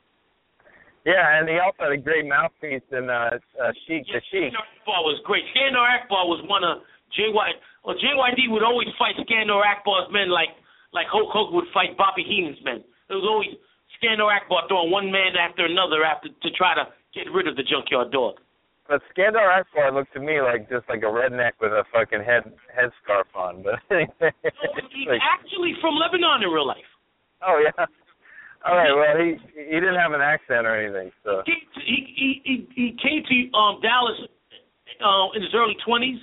Yeah, 1.04 1.20
and 1.36 1.52
he 1.52 1.60
also 1.60 1.92
had 1.92 1.92
a 1.92 2.00
great 2.00 2.24
mouthpiece 2.24 2.88
and 2.96 3.12
uh, 3.12 3.36
uh 3.60 3.76
Sheik 3.84 4.08
yeah, 4.08 4.20
the 4.20 4.22
Sheik. 4.32 4.56
Akbar 4.56 5.04
was 5.04 5.20
great. 5.28 5.44
Skandar 5.52 5.84
Akbar 5.84 6.24
was 6.32 6.40
one 6.48 6.64
of 6.64 6.80
JY. 7.12 7.60
Well, 7.84 8.00
JYD 8.00 8.48
would 8.48 8.64
always 8.64 8.88
fight 8.96 9.20
Skandar 9.20 9.60
Akbar's 9.68 10.08
men 10.16 10.32
like 10.32 10.56
like 10.96 11.12
Hulk 11.12 11.28
Hogan 11.28 11.60
would 11.60 11.68
fight 11.76 12.00
Bobby 12.00 12.24
Heenan's 12.24 12.62
men. 12.64 12.80
It 13.12 13.20
was 13.20 13.28
always 13.28 13.52
Skandar 14.04 14.36
Akbar 14.36 14.68
throwing 14.68 14.92
one 14.92 15.12
man 15.12 15.40
after 15.40 15.66
another 15.66 16.04
after 16.04 16.28
to 16.28 16.50
try 16.52 16.76
to 16.76 16.84
get 17.16 17.32
rid 17.32 17.48
of 17.48 17.56
the 17.56 17.64
junkyard 17.64 18.12
dog. 18.12 18.36
But 18.88 19.00
Skandar 19.16 19.48
Akbar 19.48 19.94
looked 19.94 20.14
to 20.14 20.20
me 20.20 20.42
like 20.42 20.70
just 20.70 20.84
like 20.90 21.04
a 21.04 21.12
redneck 21.12 21.56
with 21.62 21.72
a 21.72 21.88
fucking 21.94 22.24
head 22.24 22.44
headscarf 22.68 23.32
on. 23.34 23.64
But 23.64 23.80
no, 23.90 24.04
he's 24.92 25.08
like, 25.08 25.24
actually 25.24 25.74
from 25.80 25.96
Lebanon 25.96 26.44
in 26.44 26.50
real 26.50 26.68
life. 26.68 26.90
oh 27.48 27.64
yeah. 27.64 27.86
All 28.64 28.76
right. 28.76 28.96
Well, 28.96 29.16
he 29.20 29.36
he 29.56 29.76
didn't 29.80 30.00
have 30.00 30.12
an 30.12 30.24
accent 30.24 30.68
or 30.68 30.76
anything, 30.76 31.12
so. 31.24 31.44
He 31.46 31.56
he 31.84 32.44
he, 32.44 32.68
he, 32.76 32.88
came 32.96 33.24
to 33.24 33.36
um, 33.58 33.84
Dallas 33.84 34.16
uh, 35.04 35.36
in 35.36 35.44
his 35.44 35.52
early 35.52 35.76
twenties, 35.84 36.20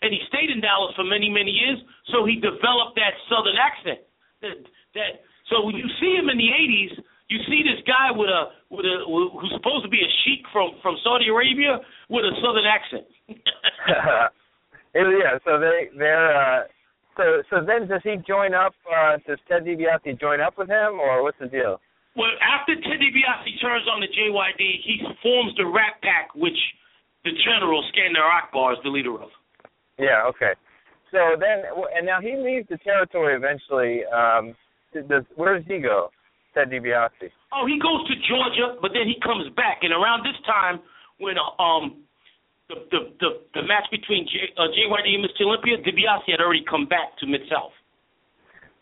and 0.00 0.08
he 0.08 0.20
stayed 0.28 0.48
in 0.48 0.60
Dallas 0.60 0.96
for 0.96 1.04
many 1.04 1.28
many 1.28 1.52
years. 1.52 1.76
So 2.08 2.24
he 2.24 2.36
developed 2.36 2.96
that 2.96 3.12
Southern 3.28 3.60
accent. 3.60 4.00
That 4.40 4.56
that 4.96 5.12
so 5.52 5.64
when 5.68 5.76
you 5.76 5.84
see 6.00 6.16
him 6.16 6.32
in 6.32 6.40
the 6.40 6.48
'80s, 6.48 6.96
you 7.32 7.40
see 7.48 7.64
this 7.64 7.80
guy 7.88 8.12
with 8.12 8.28
a 8.28 8.52
with 8.68 8.84
a 8.84 9.08
who's 9.08 9.52
supposed 9.56 9.84
to 9.84 9.88
be 9.88 10.04
a 10.04 10.10
sheik 10.22 10.44
from 10.52 10.76
from 10.84 11.00
Saudi 11.00 11.32
Arabia 11.32 11.80
with 12.12 12.28
a 12.28 12.32
Southern 12.44 12.68
accent. 12.68 13.08
yeah. 14.92 15.40
So 15.44 15.56
they 15.56 15.88
they're. 15.96 16.36
uh 16.36 16.68
so 17.16 17.42
so 17.48 17.56
then 17.64 17.88
does 17.88 18.04
he 18.04 18.16
join 18.28 18.52
up? 18.52 18.76
uh 18.84 19.16
Does 19.26 19.40
Ted 19.48 19.64
DiBiase 19.64 20.20
join 20.20 20.40
up 20.40 20.60
with 20.60 20.68
him, 20.68 21.00
or 21.00 21.22
what's 21.22 21.40
the 21.40 21.48
deal? 21.48 21.80
Well, 22.16 22.32
after 22.44 22.76
Ted 22.76 23.00
DiBiase 23.00 23.60
turns 23.60 23.88
on 23.88 24.00
the 24.04 24.08
JYD, 24.12 24.60
he 24.84 25.00
forms 25.22 25.56
the 25.56 25.64
Rat 25.64 25.96
Pack, 26.04 26.34
which 26.34 26.58
the 27.24 27.32
General 27.44 27.82
Skandar 27.92 28.28
Akbar 28.28 28.74
is 28.74 28.78
the 28.84 28.90
leader 28.90 29.14
of. 29.14 29.32
Yeah. 29.98 30.28
Okay. 30.28 30.52
So 31.10 31.36
then, 31.38 31.64
and 31.96 32.04
now 32.04 32.20
he 32.20 32.36
leaves 32.36 32.66
the 32.68 32.78
territory 32.78 33.36
eventually. 33.36 34.04
Um, 34.08 34.54
does 35.08 35.24
where 35.36 35.56
does 35.56 35.66
he 35.68 35.78
go? 35.80 36.10
Ted 36.54 36.70
DiBiase. 36.70 37.32
Oh, 37.52 37.66
he 37.66 37.80
goes 37.80 38.04
to 38.08 38.14
Georgia, 38.28 38.76
but 38.80 38.92
then 38.92 39.08
he 39.08 39.16
comes 39.20 39.48
back, 39.56 39.80
and 39.82 39.92
around 39.92 40.24
this 40.24 40.36
time, 40.46 40.80
when 41.18 41.36
um 41.58 42.04
the 42.68 42.76
the 42.90 43.00
the, 43.20 43.30
the 43.54 43.62
match 43.64 43.88
between 43.90 44.26
J, 44.28 44.52
uh, 44.56 44.68
JYD 44.72 45.16
and 45.16 45.24
Mr. 45.24 45.48
Olympia, 45.48 45.78
DiBiase 45.78 46.30
had 46.30 46.40
already 46.40 46.64
come 46.68 46.86
back 46.86 47.16
to 47.20 47.26
Mid 47.26 47.42
South. 47.50 47.72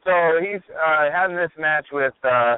So 0.04 0.40
he's 0.40 0.64
uh, 0.72 1.12
having 1.12 1.36
this 1.36 1.52
match 1.58 1.86
with 1.92 2.14
uh, 2.24 2.56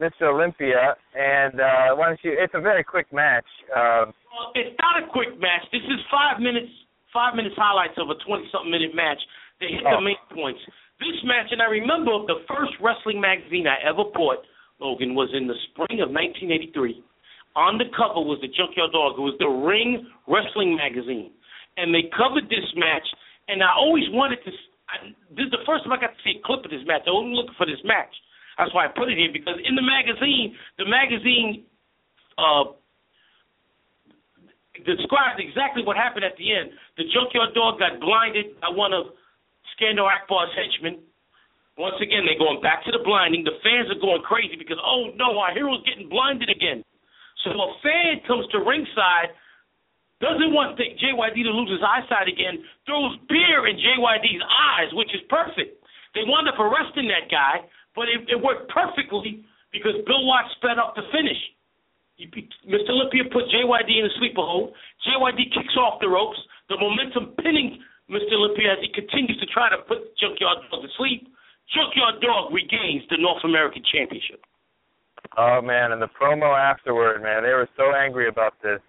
Mr. 0.00 0.28
Olympia, 0.28 0.94
and 1.14 1.60
uh, 1.60 1.96
why 1.96 2.12
don't 2.12 2.20
you? 2.22 2.36
It's 2.36 2.52
a 2.54 2.60
very 2.60 2.84
quick 2.84 3.12
match. 3.12 3.46
Um, 3.72 4.12
well, 4.28 4.52
it's 4.54 4.76
not 4.80 5.02
a 5.02 5.06
quick 5.08 5.38
match. 5.40 5.64
This 5.72 5.84
is 5.86 6.00
five 6.10 6.40
minutes, 6.40 6.70
five 7.12 7.34
minutes 7.34 7.56
highlights 7.56 7.96
of 7.96 8.10
a 8.10 8.16
twenty-something 8.26 8.70
minute 8.70 8.94
match. 8.94 9.20
They 9.60 9.78
hit 9.78 9.86
oh. 9.86 9.96
the 9.96 10.02
main 10.02 10.20
points. 10.34 10.60
This 11.00 11.18
match, 11.24 11.50
and 11.50 11.62
I 11.62 11.66
remember 11.66 12.26
the 12.26 12.44
first 12.46 12.74
wrestling 12.78 13.20
magazine 13.20 13.66
I 13.66 13.78
ever 13.82 14.04
bought, 14.06 14.44
Logan, 14.82 15.14
was 15.14 15.30
in 15.30 15.46
the 15.46 15.54
spring 15.70 16.02
of 16.02 16.10
1983. 16.10 16.98
On 17.54 17.78
the 17.78 17.86
cover 17.94 18.18
was 18.18 18.42
the 18.42 18.50
Junkyard 18.50 18.90
Dog. 18.90 19.20
It 19.20 19.24
was 19.24 19.38
the 19.38 19.48
Ring 19.48 20.08
Wrestling 20.26 20.74
magazine, 20.74 21.30
and 21.76 21.94
they 21.94 22.10
covered 22.10 22.50
this 22.50 22.66
match. 22.74 23.06
And 23.46 23.62
I 23.62 23.70
always 23.76 24.08
wanted 24.10 24.42
to. 24.44 24.50
I, 24.88 25.12
this 25.36 25.46
is 25.46 25.52
the 25.52 25.64
first 25.68 25.84
time 25.84 25.92
I 25.92 26.00
got 26.00 26.16
to 26.16 26.22
see 26.24 26.40
a 26.40 26.42
clip 26.42 26.64
of 26.64 26.72
this 26.72 26.84
match. 26.88 27.04
I 27.06 27.12
was 27.12 27.28
looking 27.28 27.56
for 27.60 27.68
this 27.68 27.80
match. 27.84 28.12
That's 28.56 28.72
why 28.72 28.86
I 28.86 28.90
put 28.92 29.08
it 29.08 29.16
here 29.16 29.32
because 29.32 29.56
in 29.64 29.76
the 29.76 29.84
magazine, 29.84 30.56
the 30.76 30.88
magazine 30.88 31.64
uh, 32.36 32.72
described 34.84 35.40
exactly 35.40 35.84
what 35.84 35.96
happened 35.96 36.24
at 36.24 36.36
the 36.36 36.52
end. 36.52 36.72
The 36.96 37.04
junkyard 37.12 37.52
dog 37.54 37.78
got 37.78 38.00
blinded 38.00 38.60
by 38.60 38.72
one 38.72 38.92
of 38.92 39.12
Skandar 39.76 40.08
Akbar's 40.08 40.52
henchmen. 40.56 41.04
Once 41.80 41.96
again, 42.04 42.28
they're 42.28 42.40
going 42.40 42.60
back 42.60 42.84
to 42.84 42.92
the 42.92 43.00
blinding. 43.00 43.44
The 43.44 43.56
fans 43.64 43.88
are 43.88 44.00
going 44.00 44.20
crazy 44.20 44.60
because, 44.60 44.76
oh 44.84 45.08
no, 45.16 45.40
our 45.40 45.56
hero's 45.56 45.80
getting 45.88 46.08
blinded 46.08 46.52
again. 46.52 46.84
So 47.44 47.50
a 47.56 47.70
fan 47.80 48.20
comes 48.28 48.44
to 48.52 48.60
ringside, 48.60 49.32
doesn't 50.20 50.52
want 50.52 50.76
the 50.76 50.92
JYD 50.94 51.42
to 51.42 51.52
lose 51.52 51.72
his 51.72 51.82
eyesight 51.82 52.28
again, 52.28 52.60
throws 52.84 53.16
beer 53.26 53.66
in 53.66 53.80
JYD's 53.80 54.44
eyes, 54.44 54.92
which 54.92 55.10
is 55.16 55.24
perfect. 55.32 55.80
They 56.14 56.28
wound 56.28 56.46
up 56.46 56.60
arresting 56.60 57.08
that 57.08 57.32
guy, 57.32 57.64
but 57.96 58.06
it, 58.06 58.28
it 58.28 58.38
worked 58.38 58.68
perfectly 58.68 59.42
because 59.72 59.96
Bill 60.04 60.28
Watts 60.28 60.52
sped 60.60 60.76
up 60.76 60.92
the 60.94 61.08
finish. 61.08 61.40
Mr. 62.68 62.92
Olympia 62.92 63.24
put 63.32 63.48
JYD 63.48 63.90
in 63.90 64.06
a 64.06 64.14
sleeper 64.20 64.44
hold. 64.44 64.76
JYD 65.08 65.50
kicks 65.56 65.74
off 65.80 65.98
the 65.98 66.06
ropes. 66.06 66.38
The 66.68 66.76
momentum 66.78 67.34
pinning 67.42 67.82
Mr. 68.06 68.36
Olympia 68.38 68.76
as 68.76 68.80
he 68.84 68.92
continues 68.92 69.40
to 69.40 69.48
try 69.50 69.72
to 69.72 69.82
put 69.88 70.14
Junkyard 70.20 70.68
Dog 70.70 70.84
to 70.84 70.88
sleep. 71.00 71.26
Junkyard 71.72 72.20
Dog 72.20 72.52
regains 72.52 73.02
the 73.08 73.16
North 73.18 73.42
American 73.44 73.82
Championship. 73.88 74.44
Oh 75.36 75.60
man, 75.62 75.92
and 75.92 76.00
the 76.00 76.12
promo 76.12 76.52
afterward, 76.52 77.22
man, 77.22 77.42
they 77.42 77.56
were 77.56 77.68
so 77.76 77.94
angry 77.96 78.28
about 78.28 78.54
this. 78.62 78.80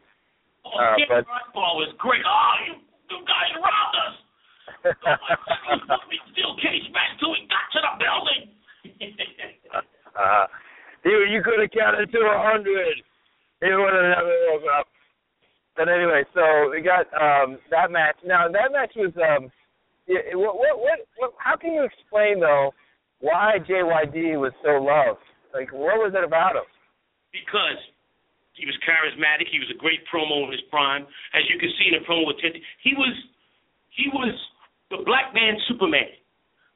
Oh, 0.65 0.75
uh, 0.75 0.95
but 1.07 1.23
ball 1.53 1.79
was 1.79 1.93
great. 1.97 2.23
Oh, 2.27 2.53
you, 2.67 2.73
you 3.11 3.19
guys 3.23 3.51
robbed 3.59 3.97
us. 4.03 4.15
oh, 5.07 5.87
my 5.87 6.19
steel 6.31 6.55
cage 6.59 6.87
back 6.91 7.15
till 7.19 7.31
we 7.31 7.47
got 7.47 7.67
to 7.71 7.79
the 7.79 7.93
building. 7.99 8.43
uh, 10.19 10.45
you 11.05 11.23
you 11.31 11.39
could 11.43 11.59
have 11.59 11.71
counted 11.71 12.11
to 12.11 12.19
a 12.19 12.37
hundred. 12.51 12.99
He 13.63 13.71
would 13.71 13.93
have 13.95 14.09
never 14.19 14.35
woke 14.51 14.67
up. 14.75 14.87
But 15.77 15.87
anyway, 15.87 16.23
so 16.33 16.43
we 16.71 16.81
got 16.81 17.07
um 17.15 17.57
that 17.71 17.91
match. 17.91 18.19
Now 18.25 18.47
that 18.51 18.71
match 18.71 18.91
was 18.95 19.15
um 19.15 19.51
yeah, 20.07 20.35
what, 20.35 20.57
what 20.57 20.79
what 20.79 20.99
what 21.17 21.31
how 21.37 21.55
can 21.55 21.73
you 21.73 21.83
explain 21.83 22.39
though 22.39 22.73
why 23.19 23.55
JYD 23.63 24.35
was 24.39 24.51
so 24.63 24.83
loved? 24.83 25.23
Like 25.53 25.71
what 25.71 25.99
was 25.99 26.13
it 26.15 26.23
about 26.23 26.55
him? 26.55 26.67
Because 27.31 27.79
he 28.53 28.65
was 28.65 28.77
charismatic, 28.85 29.49
he 29.49 29.57
was 29.57 29.71
a 29.73 29.79
great 29.79 30.03
promo 30.11 30.45
in 30.45 30.51
his 30.51 30.61
prime. 30.69 31.07
As 31.33 31.41
you 31.49 31.57
can 31.57 31.69
see 31.79 31.89
in 31.89 31.97
the 31.97 32.05
promo 32.05 32.27
with 32.27 32.37
Ted 32.41 32.53
he 32.83 32.93
was 32.95 33.15
he 33.95 34.09
was 34.13 34.35
the 34.91 35.03
black 35.05 35.33
man 35.33 35.57
Superman. 35.67 36.11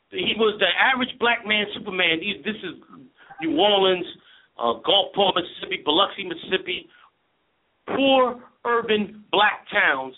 He 0.09 0.33
was 0.37 0.55
the 0.59 0.71
average 0.79 1.11
black 1.19 1.45
man 1.45 1.65
Superman. 1.75 2.23
This 2.23 2.55
is 2.63 2.79
New 3.41 3.59
Orleans, 3.59 4.05
uh, 4.57 4.79
Gulfport, 4.87 5.35
Mississippi, 5.35 5.83
Biloxi, 5.83 6.23
Mississippi. 6.23 6.87
Poor 7.87 8.39
urban 8.65 9.23
black 9.31 9.67
towns, 9.71 10.15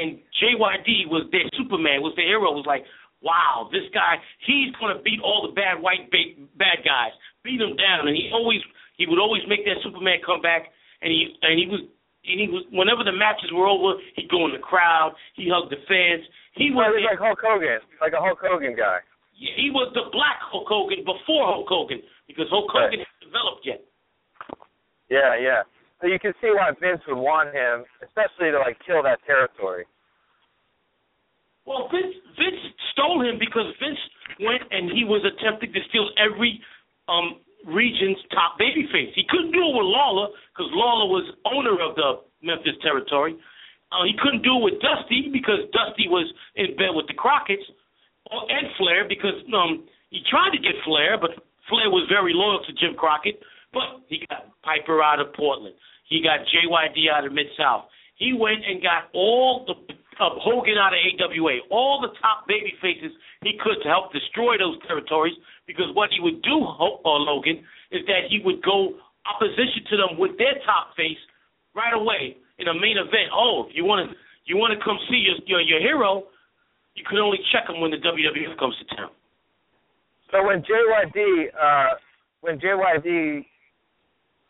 and 0.00 0.18
JYD 0.40 1.08
was 1.12 1.28
their 1.32 1.44
Superman, 1.56 2.00
was 2.02 2.14
their 2.16 2.26
hero. 2.26 2.52
Was 2.52 2.66
like, 2.66 2.84
wow, 3.20 3.68
this 3.72 3.86
guy, 3.92 4.16
he's 4.46 4.72
gonna 4.80 5.00
beat 5.02 5.20
all 5.20 5.46
the 5.46 5.52
bad 5.54 5.80
white 5.80 6.10
ba- 6.10 6.38
bad 6.56 6.84
guys, 6.84 7.12
beat 7.44 7.58
them 7.58 7.76
down, 7.76 8.08
and 8.08 8.16
he 8.16 8.30
always 8.32 8.60
he 8.96 9.06
would 9.06 9.18
always 9.18 9.42
make 9.48 9.64
that 9.64 9.78
Superman 9.82 10.18
come 10.24 10.40
back, 10.40 10.70
and 11.02 11.10
he 11.10 11.36
and 11.42 11.58
he 11.58 11.66
was 11.66 11.80
and 12.24 12.38
he 12.38 12.46
was 12.48 12.62
whenever 12.70 13.02
the 13.02 13.12
matches 13.14 13.50
were 13.52 13.66
over, 13.66 13.98
he'd 14.16 14.30
go 14.30 14.46
in 14.46 14.52
the 14.52 14.62
crowd, 14.62 15.14
he 15.34 15.50
hugged 15.50 15.70
the 15.72 15.80
fans. 15.88 16.22
He 16.54 16.70
was 16.70 16.92
like 17.04 17.18
Hulk 17.18 17.40
Hogan, 17.42 17.80
like 18.00 18.12
a 18.12 18.20
Hulk 18.20 18.38
Hogan 18.42 18.76
guy. 18.76 19.00
Yeah, 19.34 19.56
he 19.56 19.70
was 19.72 19.90
the 19.94 20.06
black 20.12 20.38
Hulk 20.40 20.68
Hogan 20.68 21.00
before 21.02 21.48
Hulk 21.48 21.66
Hogan 21.66 22.02
because 22.28 22.46
Hulk 22.50 22.68
Right. 22.74 22.92
Hogan 22.92 23.00
hadn't 23.00 23.22
developed 23.24 23.64
yet. 23.64 23.80
Yeah, 25.08 25.34
yeah. 25.40 25.62
So 26.02 26.10
you 26.10 26.18
can 26.18 26.34
see 26.42 26.50
why 26.50 26.74
Vince 26.82 26.98
would 27.06 27.14
want 27.14 27.54
him, 27.54 27.86
especially 28.02 28.50
to 28.50 28.58
like 28.58 28.74
kill 28.82 29.06
that 29.06 29.22
territory. 29.22 29.86
Well, 31.62 31.86
Vince 31.94 32.18
Vince 32.34 32.58
stole 32.90 33.22
him 33.22 33.38
because 33.38 33.70
Vince 33.78 34.02
went 34.42 34.66
and 34.74 34.90
he 34.90 35.06
was 35.06 35.22
attempting 35.22 35.70
to 35.70 35.80
steal 35.86 36.10
every 36.18 36.58
um 37.06 37.38
region's 37.70 38.18
top 38.34 38.58
babyface. 38.58 39.14
He 39.14 39.22
couldn't 39.30 39.54
do 39.54 39.62
it 39.62 39.74
with 39.78 39.86
Lawler 39.86 40.34
because 40.50 40.74
Lawler 40.74 41.06
was 41.06 41.22
owner 41.46 41.78
of 41.78 41.94
the 41.94 42.26
Memphis 42.42 42.74
territory. 42.82 43.38
Uh, 43.94 44.02
he 44.02 44.18
couldn't 44.18 44.42
do 44.42 44.58
it 44.58 44.62
with 44.74 44.82
Dusty 44.82 45.30
because 45.30 45.62
Dusty 45.70 46.10
was 46.10 46.26
in 46.58 46.74
bed 46.74 46.98
with 46.98 47.06
the 47.06 47.14
Crockett's, 47.14 47.62
or 48.26 48.42
and 48.50 48.66
Flair 48.74 49.06
because 49.06 49.38
um 49.54 49.86
he 50.10 50.18
tried 50.26 50.50
to 50.50 50.58
get 50.58 50.74
Flair, 50.82 51.14
but 51.14 51.30
Flair 51.70 51.94
was 51.94 52.10
very 52.10 52.34
loyal 52.34 52.58
to 52.66 52.74
Jim 52.74 52.98
Crockett. 52.98 53.38
But 53.70 54.02
he 54.10 54.26
got 54.26 54.50
Piper 54.66 55.00
out 55.00 55.22
of 55.22 55.32
Portland. 55.38 55.78
He 56.08 56.22
got 56.22 56.44
JYD 56.48 57.10
out 57.12 57.24
of 57.24 57.32
Mid 57.32 57.46
South. 57.56 57.86
He 58.16 58.32
went 58.32 58.62
and 58.66 58.82
got 58.82 59.08
all 59.14 59.64
the 59.66 59.74
uh, 60.20 60.38
Hogan 60.38 60.76
out 60.78 60.92
of 60.92 61.00
AWA, 61.00 61.66
all 61.70 62.00
the 62.00 62.12
top 62.20 62.46
baby 62.46 62.72
faces 62.80 63.10
he 63.42 63.58
could 63.58 63.82
to 63.82 63.88
help 63.88 64.12
destroy 64.12 64.58
those 64.58 64.78
territories. 64.86 65.34
Because 65.66 65.90
what 65.94 66.10
he 66.12 66.20
would 66.20 66.42
do, 66.42 66.62
Ho- 66.62 67.00
uh, 67.04 67.18
Logan, 67.18 67.64
is 67.90 68.04
that 68.06 68.28
he 68.28 68.40
would 68.44 68.62
go 68.62 68.94
opposition 69.26 69.82
to 69.90 69.96
them 69.96 70.18
with 70.18 70.36
their 70.38 70.54
top 70.66 70.94
face 70.96 71.18
right 71.74 71.94
away 71.94 72.36
in 72.58 72.68
a 72.68 72.74
main 72.74 72.98
event. 72.98 73.32
Oh, 73.34 73.66
if 73.68 73.74
you 73.74 73.84
want 73.84 74.10
to, 74.10 74.16
you 74.44 74.56
want 74.56 74.76
to 74.76 74.84
come 74.84 74.98
see 75.08 75.22
your, 75.22 75.38
your 75.46 75.60
your 75.60 75.80
hero, 75.80 76.24
you 76.94 77.04
can 77.08 77.18
only 77.18 77.38
check 77.52 77.68
him 77.68 77.80
when 77.80 77.90
the 77.90 77.98
WWF 77.98 78.58
comes 78.58 78.74
to 78.78 78.96
town. 78.96 79.10
So 80.30 80.44
when 80.44 80.62
JYD, 80.62 81.46
uh, 81.54 81.94
when 82.40 82.58
JYD 82.58 83.46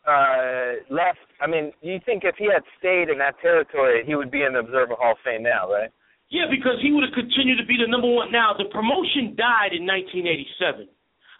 uh, 0.03 0.83
left, 0.91 1.23
I 1.39 1.47
mean, 1.47 1.71
you 1.81 1.99
think 2.05 2.23
if 2.23 2.35
he 2.35 2.51
had 2.51 2.63
stayed 2.79 3.07
in 3.07 3.17
that 3.19 3.39
territory, 3.39 4.03
he 4.05 4.15
would 4.15 4.31
be 4.31 4.43
in 4.43 4.53
the 4.53 4.59
Observer 4.59 4.95
Hall 4.99 5.15
of 5.15 5.21
Fame 5.23 5.43
now, 5.43 5.71
right? 5.71 5.91
Yeah, 6.27 6.49
because 6.49 6.81
he 6.81 6.91
would 6.91 7.05
have 7.05 7.15
continued 7.15 7.61
to 7.61 7.67
be 7.67 7.77
the 7.77 7.87
number 7.87 8.09
one. 8.09 8.31
Now 8.31 8.51
the 8.57 8.65
promotion 8.73 9.37
died 9.37 9.71
in 9.71 9.85
1987. 9.85 10.89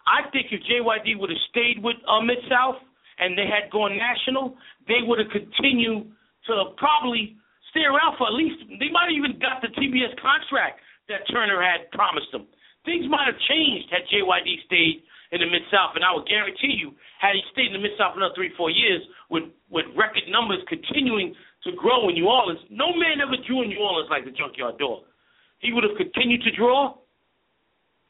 I 0.06 0.30
think 0.32 0.52
if 0.52 0.62
JYD 0.68 1.20
would 1.20 1.32
have 1.32 1.44
stayed 1.50 1.82
with 1.82 1.98
uh, 2.08 2.22
Mid 2.22 2.40
South 2.46 2.80
and 3.20 3.34
they 3.34 3.48
had 3.48 3.72
gone 3.72 3.96
national, 3.96 4.56
they 4.88 5.02
would 5.02 5.20
have 5.20 5.32
continued 5.32 6.12
to 6.48 6.54
probably 6.78 7.40
stay 7.72 7.88
around 7.88 8.20
for 8.20 8.28
at 8.28 8.36
least. 8.36 8.60
They 8.80 8.92
might 8.92 9.10
have 9.10 9.18
even 9.18 9.40
got 9.40 9.64
the 9.64 9.72
TBS 9.74 10.14
contract 10.20 10.84
that 11.10 11.26
Turner 11.32 11.60
had 11.60 11.90
promised 11.92 12.32
them. 12.32 12.48
Things 12.86 13.08
might 13.08 13.26
have 13.26 13.40
changed 13.48 13.88
had 13.90 14.04
JYD 14.12 14.48
stayed 14.68 15.04
in 15.34 15.42
the 15.42 15.50
Mid 15.50 15.66
South, 15.74 15.98
and 15.98 16.06
I 16.06 16.14
would 16.14 16.30
guarantee 16.30 16.78
you, 16.78 16.94
had 17.18 17.34
he 17.34 17.42
stayed 17.50 17.74
in 17.74 17.82
the 17.82 17.82
Mid 17.82 17.98
South 17.98 18.14
another 18.14 18.38
three, 18.38 18.54
four 18.54 18.70
years, 18.70 19.02
with 19.34 19.50
with 19.74 19.90
record 19.98 20.30
numbers 20.30 20.62
continuing 20.70 21.34
to 21.66 21.74
grow 21.74 22.06
in 22.08 22.14
New 22.14 22.30
Orleans, 22.30 22.62
no 22.70 22.94
man 22.94 23.18
ever 23.18 23.34
drew 23.42 23.66
in 23.66 23.74
New 23.74 23.82
Orleans 23.82 24.14
like 24.14 24.30
the 24.30 24.36
Junkyard 24.36 24.78
Dog. 24.78 25.10
He 25.58 25.74
would 25.74 25.82
have 25.82 25.98
continued 25.98 26.46
to 26.46 26.54
draw, 26.54 26.94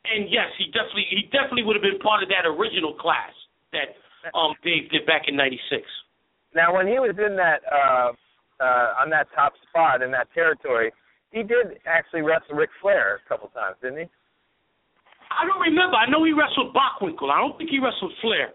and 0.03 0.27
yes, 0.27 0.51
he 0.59 0.67
definitely 0.75 1.07
he 1.15 1.31
definitely 1.31 1.63
would 1.63 1.79
have 1.79 1.85
been 1.85 2.03
part 2.03 2.19
of 2.19 2.27
that 2.27 2.43
original 2.43 2.91
class 2.99 3.31
that 3.71 3.95
um 4.35 4.51
Dave 4.59 4.91
did 4.91 5.07
back 5.07 5.31
in 5.31 5.39
'96. 5.39 5.79
Now, 6.51 6.75
when 6.75 6.85
he 6.91 6.99
was 6.99 7.15
in 7.15 7.39
that 7.39 7.63
uh, 7.71 8.11
uh, 8.59 9.01
on 9.01 9.09
that 9.15 9.31
top 9.33 9.53
spot 9.69 10.03
in 10.03 10.11
that 10.11 10.27
territory, 10.35 10.91
he 11.31 11.41
did 11.41 11.79
actually 11.87 12.21
wrestle 12.21 12.59
Ric 12.59 12.69
Flair 12.81 13.21
a 13.23 13.29
couple 13.29 13.47
times, 13.49 13.77
didn't 13.81 14.05
he? 14.05 14.07
I 15.39 15.45
don't 15.47 15.61
remember. 15.61 15.95
I 15.97 16.09
know 16.09 16.23
he 16.23 16.33
wrestled 16.33 16.73
Bockwinkel. 16.75 17.29
I 17.31 17.39
don't 17.41 17.57
think 17.57 17.69
he 17.69 17.79
wrestled 17.79 18.13
Flair. 18.21 18.53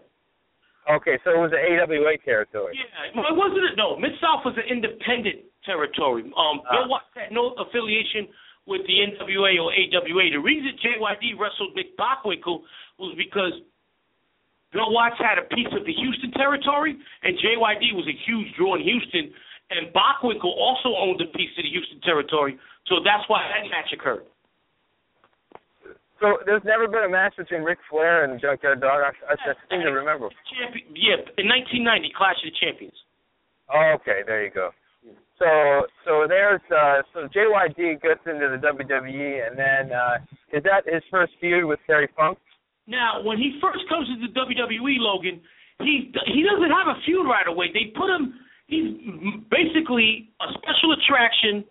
Okay, 0.89 1.19
so 1.23 1.29
it 1.31 1.37
was 1.37 1.51
the 1.51 1.61
AWA 1.61 2.17
territory. 2.25 2.73
Yeah, 2.79 3.21
it 3.21 3.35
wasn't. 3.37 3.63
it? 3.69 3.77
No, 3.77 3.95
Mid 3.99 4.13
South 4.21 4.41
was 4.45 4.55
an 4.57 4.65
independent 4.69 5.45
territory. 5.65 6.23
Um, 6.33 6.61
Ah. 6.65 6.71
Bill 6.71 6.87
Watts 6.89 7.11
had 7.13 7.31
no 7.31 7.53
affiliation 7.61 8.25
with 8.65 8.81
the 8.87 8.95
NWA 9.05 9.59
or 9.61 9.69
AWA. 9.73 10.29
The 10.33 10.41
reason 10.41 10.73
JYD 10.81 11.37
wrestled 11.37 11.75
Nick 11.75 11.93
Bockwinkel 11.97 12.61
was 12.97 13.13
because 13.17 13.53
Bill 14.73 14.89
Watts 14.93 15.17
had 15.17 15.37
a 15.37 15.45
piece 15.53 15.69
of 15.73 15.85
the 15.85 15.93
Houston 15.93 16.31
territory, 16.31 16.97
and 17.23 17.37
JYD 17.37 17.93
was 17.93 18.05
a 18.07 18.15
huge 18.25 18.53
draw 18.57 18.75
in 18.75 18.81
Houston, 18.81 19.33
and 19.69 19.93
Bockwinkel 19.93 20.53
also 20.57 20.93
owned 20.97 21.21
a 21.21 21.29
piece 21.37 21.49
of 21.57 21.63
the 21.65 21.69
Houston 21.69 22.01
territory. 22.01 22.57
So 22.87 23.01
that's 23.03 23.25
why 23.29 23.45
that 23.49 23.69
match 23.69 23.89
occurred. 23.93 24.25
So 26.19 26.37
there's 26.45 26.63
never 26.65 26.87
been 26.87 27.03
a 27.07 27.09
match 27.09 27.33
between 27.37 27.63
Ric 27.63 27.79
Flair 27.89 28.25
and 28.25 28.39
Junkyard 28.39 28.81
Dog. 28.81 28.99
I, 29.03 29.11
I 29.31 29.35
just 29.47 29.59
seem 29.71 29.81
to 29.81 29.91
remember. 29.91 30.27
Champion, 30.51 30.91
yeah, 30.91 31.23
in 31.39 31.47
1990, 31.47 32.11
Clash 32.15 32.35
of 32.43 32.51
the 32.51 32.55
Champions. 32.59 32.97
Oh, 33.71 33.95
okay, 34.01 34.27
there 34.27 34.43
you 34.43 34.51
go. 34.51 34.71
So 35.39 35.87
so 36.03 36.27
there's 36.27 36.59
uh 36.67 36.99
so 37.13 37.31
JYD 37.31 38.03
gets 38.03 38.19
into 38.27 38.51
the 38.51 38.59
WWE 38.59 39.47
and 39.47 39.55
then 39.55 39.95
uh 39.95 40.19
is 40.51 40.63
that 40.67 40.83
his 40.83 41.01
first 41.09 41.31
feud 41.39 41.63
with 41.63 41.79
Terry 41.87 42.09
Funk? 42.15 42.37
Now, 42.87 43.23
when 43.23 43.37
he 43.37 43.55
first 43.61 43.87
comes 43.87 44.09
to 44.09 44.17
the 44.19 44.33
WWE, 44.35 44.99
Logan, 44.99 45.39
he 45.79 46.11
he 46.27 46.43
doesn't 46.43 46.73
have 46.73 46.91
a 46.91 46.99
feud 47.05 47.23
right 47.23 47.47
away. 47.47 47.71
They 47.71 47.95
put 47.95 48.11
him. 48.11 48.35
He's 48.67 48.99
basically 49.49 50.29
a 50.41 50.51
special 50.59 50.91
attraction 50.91 51.63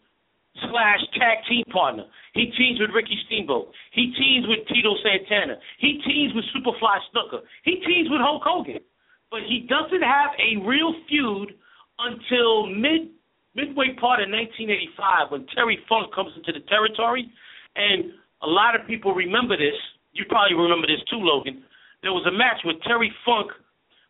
slash 0.71 1.01
tag 1.14 1.38
team 1.49 1.64
partner. 1.73 2.05
He 2.35 2.53
teams 2.57 2.81
with 2.81 2.90
Ricky 2.90 3.18
Steamboat. 3.27 3.71
He 3.92 4.12
teams 4.18 4.47
with 4.47 4.66
Tito 4.68 4.94
Santana. 5.03 5.59
He 5.79 6.01
teams 6.07 6.35
with 6.35 6.44
Superfly 6.55 6.99
Snuka. 7.11 7.40
He 7.64 7.83
teams 7.87 8.11
with 8.11 8.21
Hulk 8.21 8.42
Hogan. 8.44 8.83
But 9.31 9.40
he 9.47 9.68
doesn't 9.68 10.03
have 10.03 10.33
a 10.40 10.64
real 10.66 10.94
feud 11.09 11.53
until 11.99 12.66
mid 12.66 13.12
midway 13.55 13.90
part 13.99 14.23
of 14.23 14.31
1985 14.31 15.33
when 15.35 15.47
Terry 15.55 15.79
Funk 15.88 16.14
comes 16.14 16.31
into 16.37 16.53
the 16.55 16.64
territory, 16.71 17.27
and 17.75 18.14
a 18.42 18.47
lot 18.47 18.79
of 18.79 18.87
people 18.87 19.14
remember 19.14 19.57
this. 19.57 19.75
You 20.12 20.25
probably 20.29 20.55
remember 20.55 20.87
this 20.87 21.03
too, 21.11 21.18
Logan. 21.18 21.62
There 22.03 22.14
was 22.14 22.25
a 22.27 22.35
match 22.35 22.62
where 22.62 22.79
Terry 22.87 23.11
Funk 23.27 23.51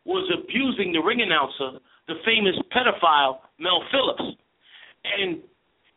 was 0.05 0.29
abusing 0.29 0.93
the 0.93 1.01
ring 1.01 1.21
announcer, 1.21 1.81
the 2.07 2.21
famous 2.25 2.55
pedophile 2.69 3.41
Mel 3.57 3.81
Phillips, 3.91 4.37
and 5.03 5.41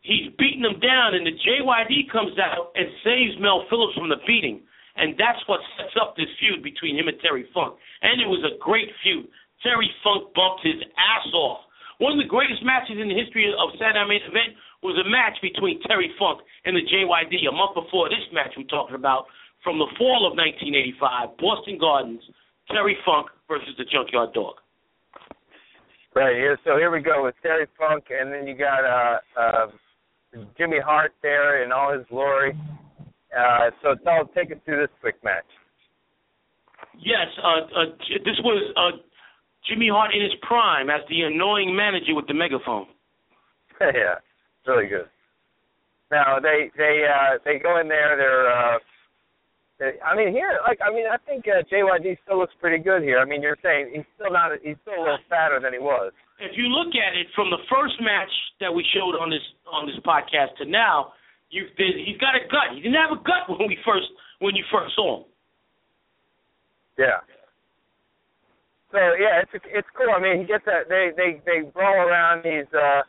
he's 0.03 0.29
beating 0.37 0.63
him 0.63 0.79
down, 0.79 1.15
and 1.15 1.25
the 1.25 1.35
JYD 1.35 2.11
comes 2.11 2.37
out 2.37 2.71
and 2.75 2.87
saves 3.03 3.39
Mel 3.39 3.65
Phillips 3.71 3.95
from 3.95 4.11
the 4.11 4.21
beating, 4.27 4.61
and 4.95 5.17
that's 5.17 5.41
what 5.47 5.59
sets 5.75 5.95
up 5.99 6.15
this 6.15 6.29
feud 6.39 6.61
between 6.61 6.99
him 6.99 7.07
and 7.07 7.17
Terry 7.19 7.49
Funk. 7.51 7.75
And 8.03 8.21
it 8.21 8.29
was 8.29 8.43
a 8.45 8.59
great 8.61 8.91
feud. 9.01 9.25
Terry 9.63 9.89
Funk 10.03 10.35
bumped 10.35 10.61
his 10.61 10.77
ass 10.99 11.27
off. 11.33 11.65
One 11.97 12.13
of 12.13 12.19
the 12.19 12.29
greatest 12.29 12.61
matches 12.61 12.99
in 12.99 13.07
the 13.07 13.15
history 13.15 13.47
of 13.47 13.73
Saturday 13.79 14.03
Main 14.05 14.21
Event 14.27 14.59
was 14.83 14.99
a 14.99 15.07
match 15.07 15.39
between 15.41 15.79
Terry 15.87 16.11
Funk 16.19 16.43
and 16.67 16.75
the 16.75 16.83
JYD 16.83 17.47
a 17.47 17.55
month 17.55 17.79
before 17.79 18.11
this 18.11 18.27
match 18.35 18.51
we're 18.59 18.67
talking 18.67 18.99
about 18.99 19.25
from 19.63 19.79
the 19.79 19.87
fall 19.97 20.27
of 20.27 20.35
1985, 20.35 21.39
Boston 21.39 21.79
Gardens, 21.79 22.21
Terry 22.67 22.97
Funk 23.07 23.31
versus 23.47 23.71
the 23.79 23.87
Junkyard 23.87 24.35
Dog. 24.35 24.59
Right 26.13 26.35
here. 26.35 26.59
So 26.67 26.77
here 26.77 26.91
we 26.91 27.01
go 27.01 27.23
with 27.23 27.35
Terry 27.41 27.65
Funk, 27.79 28.05
and 28.11 28.31
then 28.31 28.45
you 28.45 28.53
got 28.53 28.83
uh, 28.83 29.17
uh, 29.39 29.67
Jimmy 30.57 30.79
Hart 30.83 31.13
there 31.21 31.63
in 31.63 31.71
all 31.71 31.93
his 31.93 32.05
glory. 32.09 32.57
Uh, 33.35 33.71
so 33.81 33.95
tell, 34.03 34.25
take 34.35 34.51
us 34.51 34.57
through 34.65 34.81
this 34.81 34.93
quick 35.01 35.15
match. 35.23 35.45
Yes, 36.99 37.27
uh, 37.41 37.65
uh, 37.73 37.85
this 38.23 38.37
was 38.43 38.61
uh, 38.77 38.97
Jimmy 39.67 39.89
Hart 39.89 40.13
in 40.13 40.21
his 40.21 40.33
prime 40.41 40.89
as 40.89 41.01
the 41.09 41.21
annoying 41.21 41.75
manager 41.75 42.13
with 42.15 42.27
the 42.27 42.33
megaphone. 42.33 42.85
yeah, 43.81 44.21
really 44.67 44.87
good. 44.87 45.09
Now 46.11 46.37
they 46.39 46.69
they 46.77 47.07
uh, 47.09 47.39
they 47.43 47.57
go 47.57 47.79
in 47.79 47.87
there. 47.87 48.15
They're 48.15 48.51
uh, 48.51 48.77
they, 49.79 49.97
I 50.05 50.15
mean 50.15 50.31
here 50.31 50.59
like 50.67 50.77
I 50.85 50.93
mean 50.93 51.05
I 51.09 51.17
think 51.25 51.45
uh, 51.47 51.63
JYD 51.71 52.17
still 52.23 52.37
looks 52.37 52.53
pretty 52.61 52.83
good 52.83 53.01
here. 53.01 53.17
I 53.17 53.25
mean 53.25 53.41
you're 53.41 53.57
saying 53.63 53.89
he's 53.93 54.05
still 54.15 54.31
not 54.31 54.51
he's 54.61 54.77
still 54.83 54.99
a 54.99 55.01
little 55.01 55.25
fatter 55.27 55.59
than 55.59 55.73
he 55.73 55.79
was. 55.79 56.11
If 56.43 56.59
you 56.59 56.67
look 56.67 56.91
at 56.91 57.15
it 57.15 57.27
from 57.35 57.49
the 57.49 57.61
first 57.71 57.95
match 58.03 58.31
that 58.59 58.67
we 58.73 58.83
showed 58.93 59.15
on 59.15 59.29
this 59.31 59.43
on 59.71 59.87
this 59.87 59.95
podcast 60.03 60.59
to 60.59 60.65
now, 60.65 61.13
you 61.49 61.67
he's 61.77 62.19
got 62.19 62.35
a 62.35 62.43
gut. 62.51 62.75
He 62.75 62.81
didn't 62.81 62.99
have 62.99 63.15
a 63.15 63.21
gut 63.23 63.47
when 63.47 63.67
we 63.67 63.77
first 63.85 64.07
when 64.39 64.55
you 64.55 64.63
first 64.71 64.95
saw 64.95 65.23
him. 65.23 65.25
Yeah. 66.99 67.23
So 68.91 68.99
yeah, 69.17 69.41
it's 69.41 69.55
it's 69.71 69.87
cool. 69.95 70.11
I 70.11 70.19
mean, 70.19 70.41
he 70.41 70.45
gets 70.45 70.65
that 70.65 70.91
they 70.91 71.15
they 71.15 71.41
they 71.47 71.69
brawl 71.71 71.95
around. 71.95 72.43
He's 72.43 72.69
uh 72.75 73.01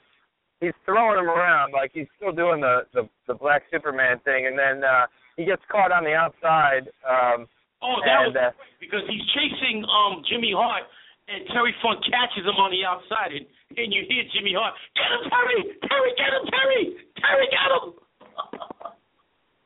he's 0.60 0.76
throwing 0.86 1.18
him 1.18 1.28
around 1.28 1.72
like 1.72 1.90
he's 1.92 2.08
still 2.16 2.32
doing 2.32 2.60
the 2.60 2.86
the, 2.94 3.08
the 3.26 3.34
black 3.34 3.62
Superman 3.70 4.20
thing, 4.24 4.46
and 4.46 4.56
then 4.56 4.84
uh, 4.84 5.06
he 5.36 5.44
gets 5.44 5.62
caught 5.70 5.90
on 5.90 6.04
the 6.04 6.14
outside. 6.14 6.88
Um, 7.02 7.48
Oh, 7.84 8.00
that 8.00 8.24
and, 8.24 8.32
was 8.32 8.36
uh, 8.40 8.56
because 8.80 9.04
he's 9.04 9.20
chasing 9.36 9.84
um 9.84 10.24
Jimmy 10.24 10.56
Hart, 10.56 10.88
and 11.28 11.46
Terry 11.48 11.74
Funk 11.80 12.04
catches 12.04 12.44
him 12.44 12.58
on 12.60 12.70
the 12.70 12.84
outside, 12.84 13.32
and, 13.32 13.46
and 13.76 13.88
you 13.92 14.04
hear 14.08 14.24
Jimmy 14.32 14.52
Hart, 14.52 14.76
get 14.92 15.08
him, 15.08 15.24
Terry, 15.32 15.60
Terry, 15.88 16.10
get 16.20 16.30
him, 16.36 16.44
Terry, 16.52 16.82
Terry, 17.20 17.46
get 17.48 17.70
him. 17.72 17.86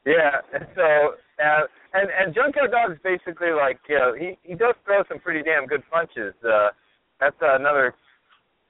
Yeah, 0.06 0.40
and 0.56 0.64
so 0.72 1.20
uh, 1.36 1.68
and 1.92 2.08
and 2.08 2.32
Junkyard 2.32 2.72
Dog 2.72 2.96
is 2.96 3.00
basically 3.04 3.52
like 3.52 3.76
you 3.92 3.98
know 4.00 4.16
he 4.16 4.40
he 4.40 4.54
does 4.56 4.72
throw 4.88 5.04
some 5.04 5.20
pretty 5.20 5.44
damn 5.44 5.66
good 5.66 5.84
punches. 5.92 6.32
Uh, 6.40 6.72
that's 7.20 7.36
uh, 7.42 7.60
another 7.60 7.92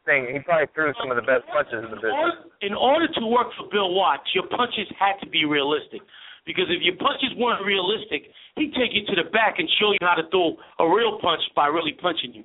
thing. 0.03 0.27
He 0.33 0.41
probably 0.41 0.67
threw 0.75 0.91
some 0.99 1.15
of 1.15 1.17
the 1.17 1.23
best 1.23 1.47
punches 1.53 1.85
in 1.85 1.95
the 1.95 2.01
business. 2.03 2.43
In 2.59 2.75
order 2.75 3.07
to 3.07 3.23
work 3.23 3.55
for 3.55 3.71
Bill 3.71 3.95
Watts, 3.95 4.35
your 4.35 4.51
punches 4.51 4.91
had 4.99 5.15
to 5.23 5.29
be 5.31 5.45
realistic. 5.45 6.03
Because 6.43 6.73
if 6.73 6.81
your 6.81 6.97
punches 6.97 7.37
weren't 7.37 7.61
realistic, 7.61 8.33
he'd 8.57 8.73
take 8.73 8.97
you 8.97 9.05
to 9.13 9.15
the 9.21 9.29
back 9.31 9.61
and 9.61 9.69
show 9.79 9.93
you 9.93 10.01
how 10.01 10.17
to 10.17 10.25
throw 10.33 10.57
a 10.81 10.87
real 10.89 11.21
punch 11.21 11.45
by 11.55 11.69
really 11.69 11.93
punching 11.93 12.33
you. 12.33 12.45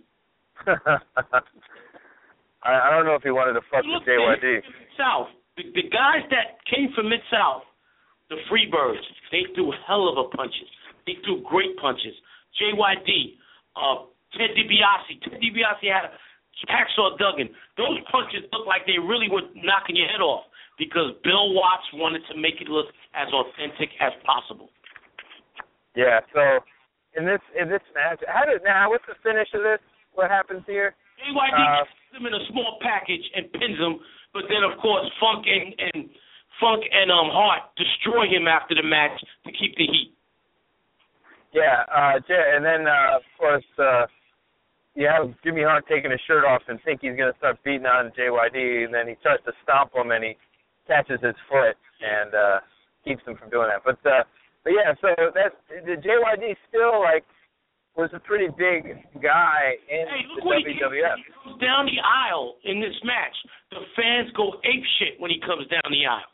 I, 2.63 2.71
I 2.71 2.89
don't 2.91 3.05
know 3.05 3.15
if 3.15 3.23
he 3.23 3.31
wanted 3.31 3.53
to 3.59 3.63
fuck 3.67 3.83
with 3.83 4.03
Look 4.03 4.07
JYD. 4.07 4.61
South, 4.97 5.27
the, 5.57 5.63
the 5.75 5.85
guys 5.89 6.23
that 6.31 6.63
came 6.69 6.89
from 6.95 7.09
Mid 7.09 7.19
South, 7.29 7.63
the 8.29 8.37
Freebirds, 8.47 9.03
they 9.31 9.43
threw 9.53 9.73
hell 9.85 10.07
of 10.07 10.17
a 10.17 10.29
punches. 10.35 10.69
They 11.05 11.19
threw 11.25 11.43
great 11.43 11.75
punches. 11.77 12.15
JYD, 12.61 13.35
uh, 13.75 14.07
Ted 14.37 14.55
DiBiase, 14.55 15.19
Ted 15.27 15.41
DiBiase 15.41 15.87
had 15.91 16.09
a 16.09 16.13
hacksaw 16.69 17.17
Duggan. 17.17 17.49
Those 17.77 17.99
punches 18.11 18.47
looked 18.53 18.67
like 18.67 18.85
they 18.87 18.97
really 18.97 19.27
were 19.29 19.43
knocking 19.57 19.97
your 19.97 20.07
head 20.07 20.21
off 20.21 20.45
because 20.77 21.13
Bill 21.23 21.53
Watts 21.53 21.85
wanted 21.93 22.21
to 22.31 22.37
make 22.39 22.61
it 22.61 22.67
look 22.67 22.87
as 23.13 23.27
authentic 23.33 23.89
as 23.99 24.13
possible. 24.25 24.69
Yeah. 25.95 26.21
So 26.33 26.63
in 27.17 27.25
this 27.25 27.41
in 27.53 27.69
this 27.69 27.83
match, 27.93 28.21
how 28.27 28.45
did 28.45 28.63
now? 28.63 28.89
What's 28.89 29.05
the 29.05 29.17
finish 29.21 29.47
of 29.53 29.61
this? 29.61 29.81
What 30.13 30.29
happens 30.29 30.63
here? 30.67 30.95
JYD 31.19 31.53
Uh, 31.53 31.85
puts 31.85 32.17
him 32.17 32.25
in 32.27 32.33
a 32.33 32.43
small 32.51 32.77
package 32.81 33.23
and 33.35 33.51
pins 33.53 33.77
him, 33.79 33.99
but 34.33 34.43
then 34.49 34.63
of 34.63 34.77
course 34.79 35.05
Funk 35.19 35.45
and, 35.47 35.73
and 35.93 36.09
Funk 36.59 36.83
and 36.91 37.11
um 37.11 37.29
Hart 37.29 37.63
destroy 37.77 38.27
him 38.29 38.47
after 38.47 38.75
the 38.75 38.83
match 38.83 39.17
to 39.45 39.51
keep 39.51 39.75
the 39.77 39.85
heat. 39.85 40.13
Yeah. 41.53 41.85
Uh, 41.89 42.17
and 42.27 42.65
then 42.65 42.87
uh, 42.87 43.17
of 43.17 43.23
course 43.37 43.65
uh, 43.77 44.05
you 44.95 45.07
have 45.07 45.33
Jimmy 45.43 45.63
Hart 45.63 45.85
taking 45.89 46.11
his 46.11 46.21
shirt 46.27 46.45
off 46.45 46.61
and 46.67 46.79
think 46.83 47.01
he's 47.01 47.17
gonna 47.17 47.37
start 47.37 47.57
beating 47.63 47.85
on 47.85 48.11
JYD, 48.17 48.85
and 48.85 48.93
then 48.93 49.07
he 49.07 49.15
starts 49.21 49.43
to 49.45 49.53
stomp 49.63 49.93
him 49.93 50.11
and 50.11 50.23
he 50.23 50.37
catches 50.87 51.21
his 51.21 51.35
foot 51.49 51.77
and 52.01 52.33
uh, 52.33 52.59
keeps 53.05 53.23
him 53.25 53.37
from 53.37 53.49
doing 53.49 53.69
that. 53.69 53.81
But 53.85 54.01
uh, 54.09 54.23
but 54.63 54.73
yeah, 54.73 54.93
so 55.01 55.09
that 55.33 55.53
the 55.69 55.95
JYD 55.97 56.55
still 56.69 57.01
like 57.01 57.25
was 57.95 58.09
a 58.13 58.19
pretty 58.19 58.47
big 58.57 59.05
guy 59.21 59.77
in 59.89 60.07
Hey, 60.09 60.25
the 60.35 60.41
WWF. 60.41 61.17
he 61.17 61.29
comes 61.45 61.61
down 61.61 61.85
the 61.85 62.01
aisle 62.01 62.55
in 62.65 62.81
this 62.81 62.95
match. 63.05 63.35
The 63.69 63.81
fans 63.95 64.31
go 64.35 64.57
ape 64.65 64.85
shit 64.97 65.19
when 65.21 65.29
he 65.29 65.39
comes 65.39 65.67
down 65.69 65.85
the 65.93 66.05
aisle. 66.05 66.29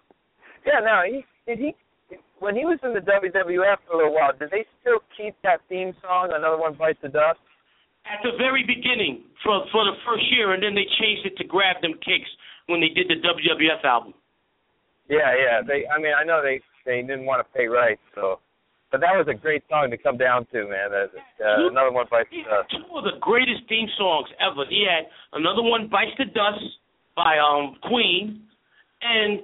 Yeah, 0.65 0.79
no, 0.83 1.03
he 1.03 1.25
did 1.47 1.59
he 1.59 1.75
when 2.39 2.55
he 2.55 2.63
was 2.63 2.79
in 2.83 2.93
the 2.95 3.03
WWF 3.03 3.77
for 3.87 3.93
a 3.93 3.97
little 3.97 4.13
while. 4.15 4.31
Did 4.37 4.51
they 4.51 4.63
still 4.79 5.03
keep 5.17 5.35
that 5.43 5.59
theme 5.67 5.91
song? 6.01 6.31
Another 6.31 6.57
one 6.57 6.73
bites 6.79 6.99
the 7.03 7.09
dust. 7.11 7.39
At 8.07 8.23
the 8.23 8.31
very 8.39 8.63
beginning, 8.63 9.27
for 9.43 9.59
for 9.71 9.83
the 9.83 9.95
first 10.07 10.23
year, 10.31 10.53
and 10.55 10.63
then 10.63 10.73
they 10.73 10.87
changed 10.99 11.27
it 11.27 11.35
to 11.37 11.43
Grab 11.43 11.81
Them 11.83 11.93
Cakes" 11.99 12.31
when 12.67 12.79
they 12.79 12.87
did 12.89 13.07
the 13.11 13.19
WWF 13.19 13.83
album. 13.83 14.13
Yeah, 15.09 15.35
yeah. 15.35 15.59
They, 15.65 15.83
I 15.87 15.99
mean, 15.99 16.13
I 16.15 16.23
know 16.23 16.41
they 16.41 16.61
they 16.85 17.01
didn't 17.01 17.25
want 17.25 17.45
to 17.45 17.47
pay 17.57 17.67
rights, 17.67 18.01
so. 18.15 18.39
But 18.91 19.01
that 19.01 19.13
was 19.13 19.27
a 19.29 19.37
great 19.37 19.61
song 19.69 19.91
to 19.91 19.97
come 19.97 20.17
down 20.17 20.47
to, 20.51 20.65
man. 20.65 20.89
Uh, 20.89 21.05
uh, 21.45 21.69
another 21.69 21.91
one 21.91 22.07
bites 22.09 22.29
the 22.33 22.41
dust. 22.41 22.73
two 22.73 22.97
of 22.97 23.03
the 23.05 23.21
greatest 23.21 23.69
theme 23.69 23.87
songs 23.97 24.27
ever. 24.41 24.65
He 24.65 24.81
had 24.81 25.05
another 25.33 25.61
one, 25.61 25.87
"Bites 25.87 26.17
the 26.17 26.25
Dust" 26.25 26.65
by 27.15 27.37
um 27.37 27.77
Queen, 27.85 28.41
and 29.01 29.41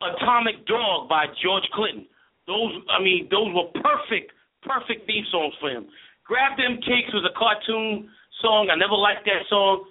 "Atomic 0.00 0.66
Dog" 0.66 1.08
by 1.08 1.26
George 1.42 1.66
Clinton. 1.74 2.06
Those, 2.46 2.72
I 2.90 3.02
mean, 3.02 3.28
those 3.30 3.50
were 3.54 3.74
perfect, 3.82 4.32
perfect 4.62 5.06
theme 5.06 5.26
songs 5.32 5.54
for 5.58 5.68
him. 5.68 5.90
"Grab 6.24 6.56
Them 6.56 6.78
Cakes" 6.78 7.12
was 7.12 7.26
a 7.26 7.34
cartoon 7.36 8.08
song. 8.40 8.70
I 8.70 8.76
never 8.76 8.94
liked 8.94 9.26
that 9.26 9.46
song, 9.48 9.84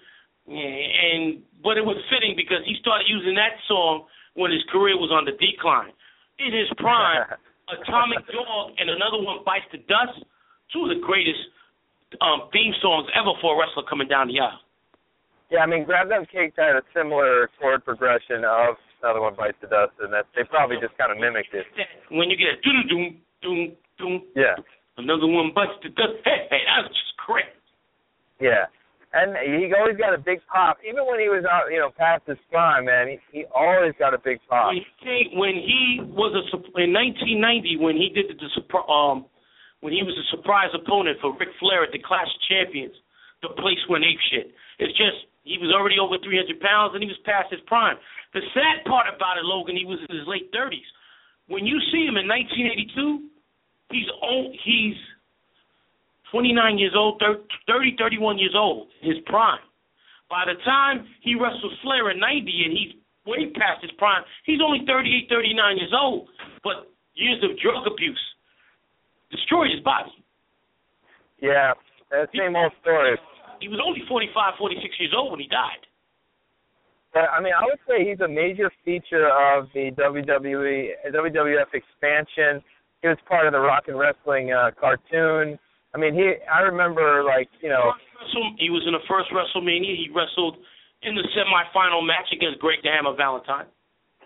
and 0.47 1.43
but 1.61 1.75
it 1.77 1.83
was 1.83 1.97
fitting 2.09 2.35
because 2.37 2.63
he 2.63 2.75
started 2.79 3.07
using 3.11 3.35
that 3.35 3.59
song 3.67 4.07
when 4.35 4.51
his 4.51 4.63
career 4.71 4.95
was 4.95 5.11
on 5.11 5.25
the 5.25 5.33
decline. 5.33 5.91
In 6.39 6.53
his 6.53 6.69
prime, 6.77 7.27
Atomic 7.71 8.25
Dog 8.32 8.73
and 8.77 8.89
another 8.89 9.21
one, 9.21 9.39
Bites 9.45 9.65
the 9.71 9.79
Dust, 9.86 10.25
two 10.73 10.84
of 10.86 10.89
the 10.89 11.01
greatest 11.01 11.39
um, 12.21 12.49
theme 12.53 12.73
songs 12.82 13.08
ever 13.13 13.32
for 13.41 13.53
a 13.53 13.58
wrestler 13.60 13.84
coming 13.89 14.08
down 14.08 14.27
the 14.27 14.39
aisle. 14.39 14.60
Yeah, 15.49 15.60
I 15.62 15.67
mean, 15.67 15.84
Grab 15.86 16.10
Them 16.10 16.25
Cakes 16.29 16.53
had 16.58 16.77
a 16.77 16.86
similar 16.93 17.49
chord 17.60 17.84
progression 17.86 18.45
of 18.45 18.77
another 19.01 19.21
one 19.21 19.34
bites 19.34 19.58
the 19.62 19.67
dust, 19.67 19.93
and 20.01 20.13
that 20.13 20.25
they 20.36 20.43
probably 20.45 20.77
just 20.82 20.93
kind 20.97 21.12
of 21.12 21.17
mimicked 21.17 21.53
it. 21.53 21.65
When 22.12 22.29
you 22.29 22.38
get 22.38 22.53
a 22.53 22.58
doom 22.62 22.86
doom 22.89 23.03
doom 23.41 23.60
doom, 23.97 24.13
Yeah, 24.36 24.55
another 24.97 25.25
one 25.25 25.51
bites 25.55 25.73
the 25.82 25.89
dust. 25.89 26.21
Hey, 26.25 26.45
hey, 26.53 26.62
that 26.69 26.86
was 26.86 26.93
just 26.93 27.17
great. 27.25 27.49
yeah. 28.39 28.65
And 29.10 29.34
he 29.41 29.74
always 29.74 29.98
got 29.98 30.13
a 30.13 30.22
big 30.22 30.38
pop, 30.45 30.78
even 30.86 31.02
when 31.10 31.17
he 31.17 31.34
was 31.34 31.41
out, 31.41 31.74
you 31.74 31.82
know, 31.82 31.89
past 31.89 32.30
his 32.30 32.38
prime. 32.54 32.86
Man, 32.86 33.10
he 33.10 33.17
he 33.34 33.41
always 33.50 33.98
got 33.98 34.13
a 34.13 34.22
big 34.22 34.38
pop. 34.45 34.69
When 34.69 34.86
he 35.02 35.34
when 35.34 35.56
he 35.58 35.98
was 36.13 36.30
a 36.38 36.45
in 36.78 36.93
1990 36.93 37.82
when 37.82 37.98
he 37.98 38.13
did 38.13 38.30
the, 38.30 38.38
the 38.38 38.78
um 38.86 39.26
when 39.82 39.98
he 39.98 40.06
was 40.06 40.13
a 40.13 40.26
surprise 40.30 40.69
opponent 40.78 41.17
for 41.26 41.34
Ric 41.34 41.50
Flair 41.58 41.82
at 41.82 41.89
the 41.89 41.98
Clash 41.98 42.30
of 42.30 42.41
Champions, 42.45 42.93
the 43.41 43.50
place 43.58 43.82
went 43.89 44.06
ape 44.06 44.22
shit. 44.30 44.54
It's 44.78 44.93
just 44.93 45.26
he 45.41 45.58
was 45.58 45.74
already 45.74 45.98
over 45.98 46.22
300 46.22 46.62
pounds 46.62 46.93
and 46.93 47.02
he 47.02 47.10
was 47.10 47.17
past 47.26 47.50
his 47.50 47.65
prime. 47.65 47.98
The 48.38 48.45
sad 48.54 48.86
part 48.86 49.10
about 49.10 49.41
it, 49.41 49.45
Logan, 49.48 49.74
he 49.74 49.89
was 49.89 49.98
in 50.06 50.13
his 50.13 50.30
late 50.30 50.54
30s. 50.54 50.86
When 51.50 51.65
you 51.65 51.82
see 51.89 52.06
him 52.06 52.22
in 52.22 52.30
1982, 52.30 53.26
he's 53.89 54.06
old, 54.22 54.54
he's 54.62 55.00
29 56.31 56.77
years 56.77 56.93
old, 56.95 57.21
30, 57.67 57.95
31 57.97 58.37
years 58.37 58.55
old, 58.55 58.87
his 59.01 59.17
prime. 59.25 59.59
By 60.29 60.45
the 60.45 60.61
time 60.63 61.07
he 61.21 61.33
wrestles 61.33 61.73
Flair 61.81 62.09
at 62.09 62.17
90 62.17 62.45
and 62.65 62.73
he's 62.77 62.93
way 63.25 63.49
past 63.53 63.81
his 63.81 63.91
prime, 63.97 64.21
he's 64.45 64.61
only 64.61 64.85
38, 64.85 65.27
39 65.29 65.77
years 65.77 65.93
old. 65.93 66.29
But 66.63 66.93
years 67.15 67.43
of 67.43 67.57
drug 67.59 67.87
abuse 67.87 68.21
destroyed 69.31 69.71
his 69.73 69.83
body. 69.83 70.13
Yeah, 71.41 71.73
that 72.11 72.29
same 72.35 72.55
old 72.55 72.73
story. 72.81 73.17
He 73.59 73.67
was 73.67 73.79
only 73.83 74.01
45, 74.07 74.53
46 74.57 74.95
years 74.99 75.13
old 75.15 75.31
when 75.31 75.39
he 75.39 75.47
died. 75.47 75.83
But 77.13 77.25
I 77.35 77.41
mean, 77.41 77.53
I 77.57 77.65
would 77.65 77.79
say 77.87 78.07
he's 78.07 78.19
a 78.21 78.27
major 78.27 78.71
feature 78.85 79.27
of 79.27 79.67
the 79.73 79.91
WWE 79.97 81.11
WWF 81.11 81.73
expansion. 81.73 82.61
He 83.01 83.07
was 83.07 83.17
part 83.27 83.47
of 83.47 83.53
the 83.53 83.59
Rock 83.59 83.85
and 83.87 83.97
Wrestling 83.97 84.53
uh, 84.53 84.71
cartoon. 84.79 85.57
I 85.93 85.97
mean, 85.97 86.13
he. 86.13 86.38
I 86.45 86.62
remember, 86.62 87.23
like, 87.23 87.49
you 87.62 87.69
know, 87.69 87.93
He 88.58 88.69
was 88.69 88.84
in 88.86 88.93
the 88.93 89.02
first 89.10 89.30
WrestleMania. 89.34 89.95
He 89.97 90.10
wrestled 90.13 90.58
in 91.02 91.15
the 91.15 91.25
semifinal 91.34 92.06
match 92.06 92.30
against 92.36 92.60
Greg 92.60 92.80
the 92.84 92.91
Hammer 92.91 93.15
Valentine. 93.15 93.65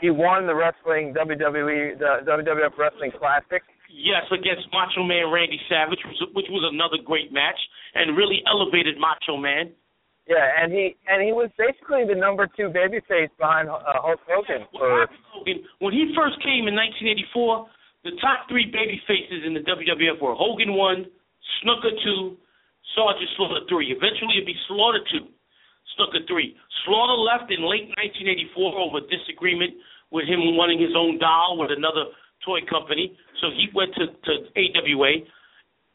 he 0.01 0.09
won 0.09 0.47
the 0.47 0.55
wrestling 0.55 1.13
WWE 1.13 1.97
the 1.99 2.25
WWF 2.25 2.75
Wrestling 2.77 3.11
Classic. 3.17 3.61
Yes, 3.93 4.25
against 4.33 4.65
Macho 4.73 5.05
Man 5.05 5.29
Randy 5.29 5.61
Savage, 5.69 6.01
which 6.01 6.17
was, 6.17 6.29
which 6.33 6.49
was 6.49 6.65
another 6.65 6.97
great 7.05 7.31
match 7.31 7.59
and 7.93 8.17
really 8.17 8.41
elevated 8.49 8.97
Macho 8.97 9.37
Man. 9.37 9.69
Yeah, 10.25 10.39
and 10.57 10.71
he 10.71 10.95
and 11.07 11.21
he 11.21 11.31
was 11.31 11.51
basically 11.59 12.07
the 12.07 12.15
number 12.17 12.47
two 12.47 12.71
babyface 12.73 13.29
behind 13.37 13.69
uh, 13.69 13.77
Hulk 14.01 14.19
Hogan 14.25 14.65
What 14.71 14.79
for 14.79 15.07
Hogan, 15.29 15.61
when 15.79 15.93
he 15.93 16.09
first 16.15 16.41
came 16.41 16.65
in 16.65 16.73
1984, 16.73 17.67
the 18.07 18.15
top 18.23 18.47
three 18.49 18.65
baby 18.65 18.97
faces 19.05 19.43
in 19.45 19.53
the 19.53 19.61
WWF 19.61 20.17
were 20.23 20.33
Hogan 20.33 20.73
one, 20.73 21.05
Snuka 21.61 21.91
two, 22.03 22.37
Sergeant 22.95 23.29
Slaughter 23.37 23.65
three. 23.69 23.91
Eventually, 23.91 24.39
it'd 24.39 24.49
be 24.49 24.57
Slaughter 24.67 25.03
two, 25.11 25.27
Snuka 25.95 26.25
three. 26.27 26.55
Slaughter 26.85 27.19
left 27.19 27.51
in 27.51 27.63
late 27.63 27.91
1984 27.99 28.79
over 28.79 28.99
disagreement 29.07 29.73
with 30.11 30.25
him 30.29 30.55
wanting 30.55 30.79
his 30.79 30.93
own 30.95 31.17
doll 31.17 31.57
with 31.57 31.71
another 31.71 32.11
toy 32.45 32.59
company, 32.69 33.15
so 33.41 33.49
he 33.55 33.71
went 33.73 33.95
to, 33.95 34.07
to 34.07 34.33
AWA. 34.55 35.23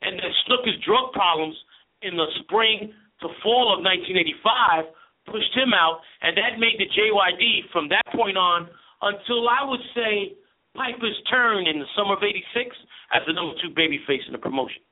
And 0.02 0.18
then 0.18 0.32
Snuka's 0.46 0.78
drug 0.84 1.12
problems 1.12 1.54
in 2.02 2.16
the 2.16 2.26
spring 2.42 2.92
to 3.20 3.28
fall 3.42 3.74
of 3.74 3.84
1985 3.84 4.90
pushed 5.28 5.52
him 5.52 5.76
out, 5.76 6.00
and 6.22 6.37
that 6.37 6.56
made 6.56 6.80
the 6.80 6.88
JYD 6.88 7.68
from 7.70 7.88
that 7.92 8.06
point 8.16 8.37
on 8.37 8.68
until 9.02 9.48
I 9.48 9.62
would 9.62 9.84
say 9.94 10.32
Piper's 10.74 11.20
turn 11.28 11.66
in 11.66 11.78
the 11.78 11.90
summer 11.96 12.16
of 12.16 12.22
'86 12.22 12.74
as 13.12 13.22
the 13.26 13.32
number 13.32 13.54
two 13.61 13.70
babyface 13.76 14.24
in 14.26 14.32
the 14.32 14.40
promotion. 14.40 14.82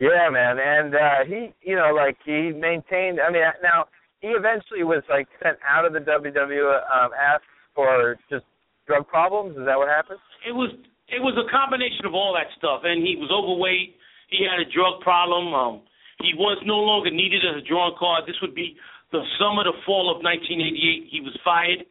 Yeah, 0.00 0.32
man, 0.32 0.56
and 0.58 0.94
uh 0.94 1.20
he, 1.28 1.52
you 1.60 1.76
know, 1.76 1.92
like 1.94 2.16
he 2.24 2.52
maintained. 2.56 3.20
I 3.20 3.30
mean, 3.30 3.44
now 3.62 3.84
he 4.20 4.28
eventually 4.28 4.82
was 4.82 5.04
like 5.10 5.28
sent 5.42 5.58
out 5.60 5.84
of 5.84 5.92
the 5.92 6.00
WWF 6.00 7.38
for 7.74 8.16
just 8.30 8.44
drug 8.86 9.06
problems. 9.06 9.56
Is 9.60 9.66
that 9.66 9.76
what 9.76 9.88
happened? 9.88 10.18
It 10.48 10.52
was 10.52 10.72
it 11.08 11.20
was 11.20 11.36
a 11.36 11.44
combination 11.52 12.06
of 12.06 12.14
all 12.14 12.32
that 12.32 12.48
stuff, 12.56 12.80
and 12.84 13.04
he 13.04 13.16
was 13.20 13.28
overweight. 13.28 13.96
He 14.32 14.46
had 14.48 14.56
a 14.56 14.68
drug 14.72 15.04
problem. 15.04 15.52
Um, 15.52 15.82
he 16.24 16.32
was 16.32 16.56
no 16.64 16.80
longer 16.80 17.10
needed 17.10 17.44
as 17.44 17.60
a 17.60 17.66
drawing 17.66 17.96
card. 17.98 18.24
This 18.24 18.40
would 18.40 18.54
be 18.54 18.76
the 19.12 19.20
summer 19.36 19.64
to 19.64 19.72
fall 19.84 20.08
of 20.08 20.22
1988. 20.22 21.12
He 21.12 21.20
was 21.20 21.36
fired. 21.44 21.84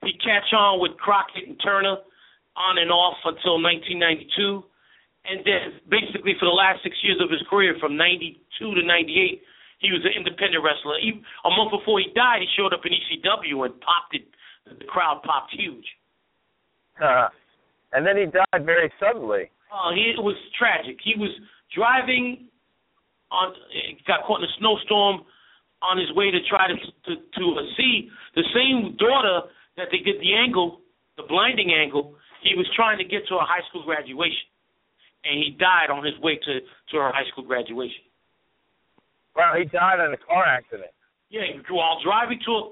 He 0.00 0.16
catch 0.24 0.48
on 0.56 0.80
with 0.80 0.96
Crockett 0.96 1.48
and 1.48 1.60
Turner 1.60 2.00
on 2.56 2.78
and 2.78 2.90
off 2.90 3.20
until 3.24 3.60
1992. 3.60 4.64
And 5.24 5.44
then 5.44 5.80
basically 5.88 6.34
for 6.40 6.46
the 6.46 6.56
last 6.56 6.82
six 6.82 6.96
years 7.02 7.20
of 7.20 7.30
his 7.30 7.40
career, 7.48 7.76
from 7.80 7.96
92 7.96 8.40
to 8.58 8.82
98, 8.82 9.42
he 9.80 9.92
was 9.92 10.04
an 10.04 10.12
independent 10.16 10.64
wrestler. 10.64 11.00
He, 11.00 11.20
a 11.44 11.50
month 11.50 11.72
before 11.72 12.00
he 12.00 12.12
died, 12.14 12.40
he 12.40 12.48
showed 12.56 12.72
up 12.72 12.84
in 12.84 12.92
ECW 12.92 13.64
and 13.64 13.72
popped 13.80 14.12
it. 14.12 14.28
The 14.64 14.84
crowd 14.84 15.22
popped 15.24 15.52
huge. 15.56 15.86
Uh, 17.00 17.28
and 17.92 18.06
then 18.06 18.16
he 18.16 18.26
died 18.26 18.64
very 18.64 18.92
suddenly. 19.00 19.50
Uh, 19.72 19.92
he, 19.94 20.12
it 20.16 20.22
was 20.22 20.36
tragic. 20.58 21.00
He 21.02 21.16
was 21.16 21.30
driving 21.74 22.48
on, 23.30 23.54
got 24.06 24.26
caught 24.26 24.40
in 24.40 24.44
a 24.44 24.54
snowstorm 24.58 25.22
on 25.82 25.96
his 25.96 26.12
way 26.12 26.30
to 26.30 26.38
try 26.44 26.68
to 26.68 26.76
to, 26.76 27.12
to 27.16 27.42
see 27.76 28.10
the 28.34 28.44
same 28.52 28.96
daughter 28.98 29.48
that 29.76 29.88
they 29.90 29.98
did 30.04 30.20
the 30.20 30.34
angle, 30.34 30.80
the 31.16 31.24
blinding 31.24 31.72
angle. 31.72 32.14
He 32.42 32.54
was 32.56 32.68
trying 32.74 32.98
to 32.98 33.04
get 33.04 33.26
to 33.28 33.36
a 33.36 33.44
high 33.44 33.64
school 33.68 33.84
graduation, 33.84 34.49
and 35.24 35.36
he 35.38 35.56
died 35.58 35.90
on 35.90 36.04
his 36.04 36.18
way 36.20 36.36
to 36.36 36.52
to 36.60 36.94
her 36.96 37.12
high 37.12 37.28
school 37.30 37.44
graduation. 37.44 38.04
Wow, 39.36 39.54
he 39.56 39.64
died 39.64 40.00
in 40.00 40.12
a 40.12 40.20
car 40.20 40.44
accident. 40.44 40.90
Yeah, 41.30 41.46
he 41.46 41.60
while 41.72 42.02
driving 42.02 42.40
to 42.46 42.52
a, 42.52 42.62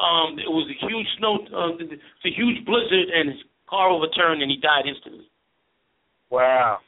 um, 0.00 0.38
it 0.38 0.48
was 0.48 0.68
a 0.68 0.78
huge 0.86 1.06
snow, 1.18 1.40
uh, 1.52 1.76
it's 1.80 2.24
a 2.24 2.32
huge 2.32 2.64
blizzard, 2.64 3.08
and 3.12 3.30
his 3.32 3.40
car 3.68 3.90
overturned, 3.90 4.42
and 4.42 4.50
he 4.50 4.56
died 4.56 4.88
instantly. 4.88 5.28
Wow. 6.30 6.78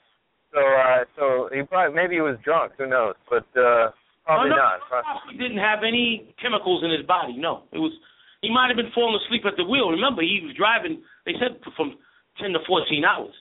So, 0.52 0.60
uh, 0.60 1.04
so 1.16 1.24
he 1.52 1.62
probably 1.62 1.94
maybe 1.94 2.16
he 2.16 2.24
was 2.24 2.36
drunk. 2.44 2.72
Who 2.78 2.86
knows? 2.88 3.14
But 3.28 3.44
uh, 3.52 3.92
probably 4.24 4.52
oh, 4.52 4.56
no, 4.56 4.64
not. 4.90 5.04
He 5.30 5.36
didn't 5.36 5.60
have 5.60 5.84
any 5.84 6.34
chemicals 6.40 6.82
in 6.84 6.90
his 6.90 7.04
body. 7.04 7.36
No, 7.36 7.68
it 7.72 7.78
was. 7.78 7.92
He 8.40 8.48
might 8.48 8.68
have 8.68 8.76
been 8.76 8.94
falling 8.94 9.18
asleep 9.26 9.42
at 9.44 9.56
the 9.56 9.64
wheel. 9.64 9.90
Remember, 9.90 10.22
he 10.22 10.40
was 10.42 10.56
driving. 10.56 11.02
They 11.26 11.34
said 11.36 11.60
from 11.76 11.98
ten 12.40 12.52
to 12.56 12.60
fourteen 12.66 13.04
hours. 13.04 13.34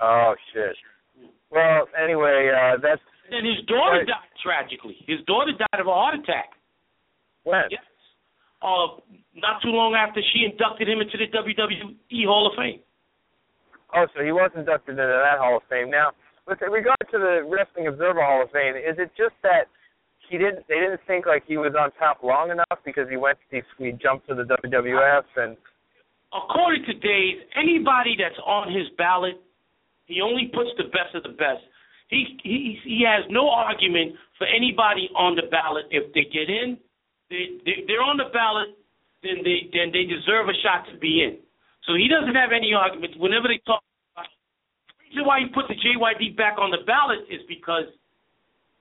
Oh 0.00 0.34
shit. 0.52 0.76
Well, 1.50 1.88
anyway, 1.96 2.50
uh, 2.52 2.78
that's. 2.82 3.00
And 3.30 3.46
his 3.46 3.64
daughter 3.66 4.04
right. 4.04 4.06
died 4.06 4.30
tragically. 4.42 4.96
His 5.06 5.18
daughter 5.26 5.52
died 5.52 5.80
of 5.80 5.86
a 5.86 5.94
heart 5.94 6.14
attack. 6.14 6.54
When? 7.42 7.66
Yes. 7.70 7.82
Uh, 8.62 9.02
not 9.34 9.62
too 9.62 9.70
long 9.70 9.94
after 9.94 10.20
she 10.32 10.46
inducted 10.46 10.88
him 10.88 11.00
into 11.00 11.18
the 11.18 11.26
WWE 11.30 12.24
Hall 12.26 12.46
of 12.46 12.54
Fame. 12.56 12.80
Oh, 13.94 14.06
so 14.14 14.22
he 14.22 14.32
was 14.32 14.50
inducted 14.56 14.98
into 14.98 15.06
that 15.06 15.38
Hall 15.38 15.58
of 15.58 15.62
Fame. 15.70 15.90
Now, 15.90 16.10
with 16.46 16.58
regard 16.62 16.98
to 17.10 17.18
the 17.18 17.46
Wrestling 17.46 17.86
Observer 17.86 18.22
Hall 18.22 18.42
of 18.42 18.50
Fame, 18.50 18.74
is 18.74 18.98
it 18.98 19.10
just 19.16 19.34
that 19.42 19.70
he 20.30 20.38
didn't? 20.38 20.66
They 20.68 20.82
didn't 20.82 21.00
think 21.06 21.26
like 21.26 21.44
he 21.46 21.56
was 21.56 21.74
on 21.78 21.90
top 21.98 22.22
long 22.22 22.50
enough 22.50 22.82
because 22.84 23.08
he 23.10 23.16
went 23.16 23.38
he, 23.50 23.62
he 23.78 23.92
jumped 23.92 24.28
to 24.28 24.34
the 24.34 24.44
WWF 24.44 25.26
and. 25.36 25.56
According 26.34 26.84
to 26.90 26.92
Dave, 26.92 27.46
anybody 27.54 28.18
that's 28.18 28.38
on 28.44 28.66
his 28.68 28.90
ballot, 28.98 29.40
he 30.06 30.22
only 30.22 30.50
puts 30.54 30.70
the 30.78 30.90
best 30.90 31.14
of 31.14 31.22
the 31.22 31.34
best. 31.34 31.62
He 32.08 32.38
he 32.42 32.78
he 32.82 33.02
has 33.06 33.26
no 33.30 33.50
argument 33.50 34.14
for 34.38 34.46
anybody 34.46 35.10
on 35.18 35.34
the 35.34 35.50
ballot 35.50 35.86
if 35.90 36.14
they 36.14 36.24
get 36.30 36.46
in. 36.46 36.78
They, 37.30 37.58
they 37.66 37.82
they're 37.86 38.06
on 38.06 38.16
the 38.16 38.30
ballot, 38.30 38.78
then 39.22 39.42
they 39.42 39.66
then 39.74 39.90
they 39.90 40.06
deserve 40.06 40.46
a 40.46 40.56
shot 40.62 40.86
to 40.90 40.98
be 40.98 41.26
in. 41.26 41.42
So 41.86 41.94
he 41.98 42.06
doesn't 42.06 42.34
have 42.34 42.54
any 42.54 42.74
arguments. 42.74 43.18
Whenever 43.18 43.50
they 43.50 43.58
talk, 43.66 43.82
the 44.14 44.22
reason 45.10 45.26
why 45.26 45.42
he 45.42 45.50
put 45.50 45.66
the 45.66 45.78
JYD 45.78 46.38
back 46.38 46.58
on 46.58 46.70
the 46.70 46.82
ballot 46.86 47.26
is 47.26 47.42
because 47.46 47.90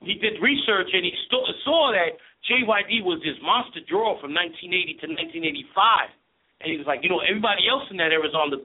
he 0.01 0.17
did 0.21 0.37
research 0.41 0.89
and 0.93 1.05
he 1.05 1.13
st- 1.25 1.49
saw 1.65 1.93
that 1.93 2.17
JYD 2.45 3.01
was 3.01 3.21
this 3.25 3.37
monster 3.41 3.81
draw 3.89 4.21
from 4.21 4.37
1980 4.37 5.01
to 5.01 5.05
1985, 5.41 6.13
and 6.61 6.67
he 6.69 6.77
was 6.77 6.85
like, 6.85 7.01
you 7.01 7.09
know, 7.09 7.25
everybody 7.25 7.65
else 7.65 7.89
in 7.89 7.97
that 7.97 8.13
era 8.13 8.25
is 8.25 8.37
on 8.37 8.53
the 8.53 8.61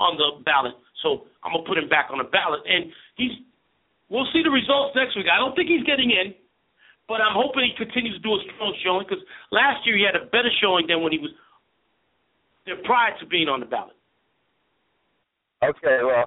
on 0.00 0.16
the 0.18 0.42
ballot, 0.42 0.74
so 1.04 1.28
I'm 1.44 1.52
gonna 1.52 1.68
put 1.68 1.76
him 1.76 1.92
back 1.92 2.08
on 2.08 2.18
the 2.18 2.26
ballot. 2.32 2.64
And 2.64 2.88
he's, 3.20 3.36
we'll 4.08 4.26
see 4.32 4.40
the 4.40 4.50
results 4.50 4.96
next 4.96 5.14
week. 5.14 5.28
I 5.28 5.36
don't 5.36 5.52
think 5.52 5.68
he's 5.68 5.84
getting 5.84 6.08
in, 6.10 6.32
but 7.06 7.20
I'm 7.20 7.36
hoping 7.36 7.68
he 7.68 7.76
continues 7.76 8.16
to 8.16 8.24
do 8.24 8.32
a 8.32 8.40
strong 8.56 8.72
showing 8.80 9.04
because 9.04 9.22
last 9.52 9.84
year 9.84 10.00
he 10.00 10.08
had 10.08 10.16
a 10.16 10.24
better 10.32 10.50
showing 10.64 10.88
than 10.88 11.04
when 11.04 11.12
he 11.12 11.20
was 11.20 11.30
their 12.64 12.80
pride 12.82 13.12
to 13.20 13.28
being 13.28 13.52
on 13.52 13.60
the 13.60 13.68
ballot. 13.68 13.94
Okay, 15.62 16.00
well, 16.00 16.24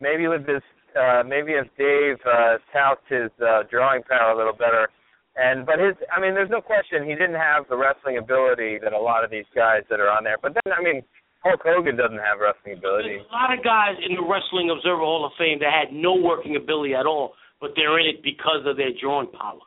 maybe 0.00 0.26
with 0.26 0.46
this, 0.46 0.62
uh, 0.94 1.22
maybe 1.26 1.52
if 1.52 1.66
Dave 1.76 2.18
uh, 2.22 2.58
touts 2.72 3.02
his 3.10 3.30
uh, 3.42 3.62
drawing 3.70 4.02
power 4.02 4.30
a 4.30 4.36
little 4.36 4.54
better, 4.54 4.88
and 5.36 5.66
but 5.66 5.78
his, 5.78 5.94
I 6.14 6.20
mean, 6.20 6.34
there's 6.34 6.50
no 6.50 6.60
question 6.60 7.02
he 7.02 7.14
didn't 7.14 7.38
have 7.38 7.66
the 7.68 7.76
wrestling 7.76 8.18
ability 8.18 8.78
that 8.82 8.92
a 8.92 8.98
lot 8.98 9.24
of 9.24 9.30
these 9.30 9.46
guys 9.54 9.82
that 9.90 9.98
are 9.98 10.10
on 10.10 10.22
there. 10.22 10.38
But 10.40 10.54
then, 10.54 10.72
I 10.72 10.82
mean, 10.82 11.02
Hulk 11.44 11.60
Hogan 11.62 11.96
doesn't 11.96 12.24
have 12.24 12.40
wrestling 12.40 12.80
ability. 12.80 13.20
There's 13.20 13.28
a 13.28 13.36
lot 13.36 13.52
of 13.52 13.60
guys 13.62 14.00
in 14.00 14.16
the 14.16 14.24
Wrestling 14.24 14.72
Observer 14.72 15.04
Hall 15.04 15.28
of 15.28 15.32
Fame 15.36 15.60
that 15.60 15.68
had 15.68 15.92
no 15.92 16.16
working 16.16 16.56
ability 16.56 16.94
at 16.96 17.04
all, 17.04 17.36
but 17.60 17.76
they're 17.76 18.00
in 18.00 18.08
it 18.08 18.24
because 18.24 18.64
of 18.64 18.80
their 18.80 18.96
drawing 18.96 19.28
power. 19.28 19.60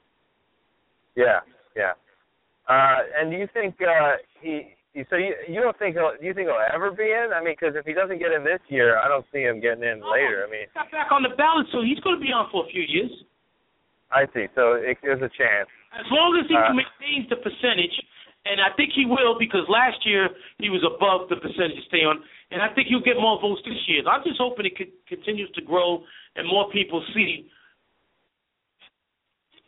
Yeah, 1.16 1.46
yeah. 1.78 1.94
Uh, 2.66 3.06
and 3.22 3.30
do 3.30 3.38
you 3.38 3.48
think 3.54 3.78
uh, 3.78 4.18
he 4.42 4.74
so 5.10 5.16
you 5.16 5.38
you 5.48 5.62
don't 5.62 5.78
think 5.78 5.94
he'll 5.94 6.18
you 6.18 6.34
think 6.34 6.50
he'll 6.50 6.66
ever 6.74 6.90
be 6.90 7.06
in? 7.06 7.30
I 7.30 7.46
mean, 7.46 7.54
because 7.54 7.78
if 7.78 7.86
he 7.86 7.94
doesn't 7.94 8.18
get 8.18 8.34
in 8.34 8.42
this 8.42 8.60
year, 8.74 8.98
I 8.98 9.08
don't 9.08 9.26
see 9.32 9.46
him 9.46 9.62
getting 9.62 9.86
in 9.86 10.02
no, 10.02 10.10
later. 10.10 10.42
I 10.42 10.50
mean, 10.50 10.66
got 10.74 10.90
back 10.90 11.14
on 11.14 11.22
the 11.22 11.38
ballot, 11.38 11.70
so 11.72 11.86
he's 11.86 12.02
going 12.02 12.18
to 12.18 12.24
be 12.24 12.34
on 12.34 12.50
for 12.50 12.66
a 12.66 12.70
few 12.74 12.82
years. 12.82 13.14
I 14.10 14.26
see. 14.34 14.50
So 14.58 14.82
it, 14.82 14.98
there's 15.06 15.22
a 15.22 15.30
chance. 15.38 15.70
As 15.94 16.10
long 16.10 16.34
as 16.42 16.50
he 16.50 16.58
uh, 16.58 16.74
maintains 16.74 17.30
the 17.30 17.38
percentage, 17.38 17.94
and 18.48 18.62
I 18.62 18.76
think 18.76 18.92
he 18.96 19.06
will 19.06 19.38
because 19.38 19.68
last 19.68 20.00
year 20.06 20.30
he 20.60 20.70
was 20.70 20.82
above 20.88 21.30
the 21.30 21.36
percentage 21.36 21.84
stay 21.88 22.08
on, 22.08 22.24
and 22.52 22.62
I 22.62 22.74
think 22.74 22.88
he'll 22.88 23.04
get 23.04 23.20
more 23.20 23.40
votes 23.40 23.62
this 23.66 23.80
year. 23.88 24.08
I'm 24.08 24.24
just 24.24 24.40
hoping 24.40 24.66
it 24.66 24.78
continues 25.08 25.52
to 25.56 25.62
grow 25.62 26.04
and 26.36 26.48
more 26.48 26.72
people 26.72 27.04
see. 27.14 27.50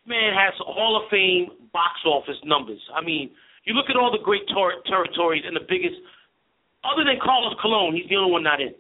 Man 0.08 0.34
has 0.34 0.54
Hall 0.58 0.98
of 0.98 1.12
Fame 1.12 1.70
box 1.72 2.02
office 2.06 2.40
numbers. 2.46 2.82
I 2.96 3.04
mean 3.04 3.32
you 3.70 3.74
look 3.74 3.90
at 3.90 3.96
all 3.96 4.12
the 4.12 4.24
great 4.24 4.48
ter- 4.50 4.82
territories 4.88 5.44
and 5.46 5.56
the 5.56 5.66
biggest, 5.68 6.02
other 6.84 7.04
than 7.04 7.20
Carlos 7.22 7.54
Colon, 7.62 7.94
he's 7.96 8.10
the 8.10 8.16
only 8.16 8.32
one 8.32 8.44
not 8.44 8.62
in. 8.62 8.74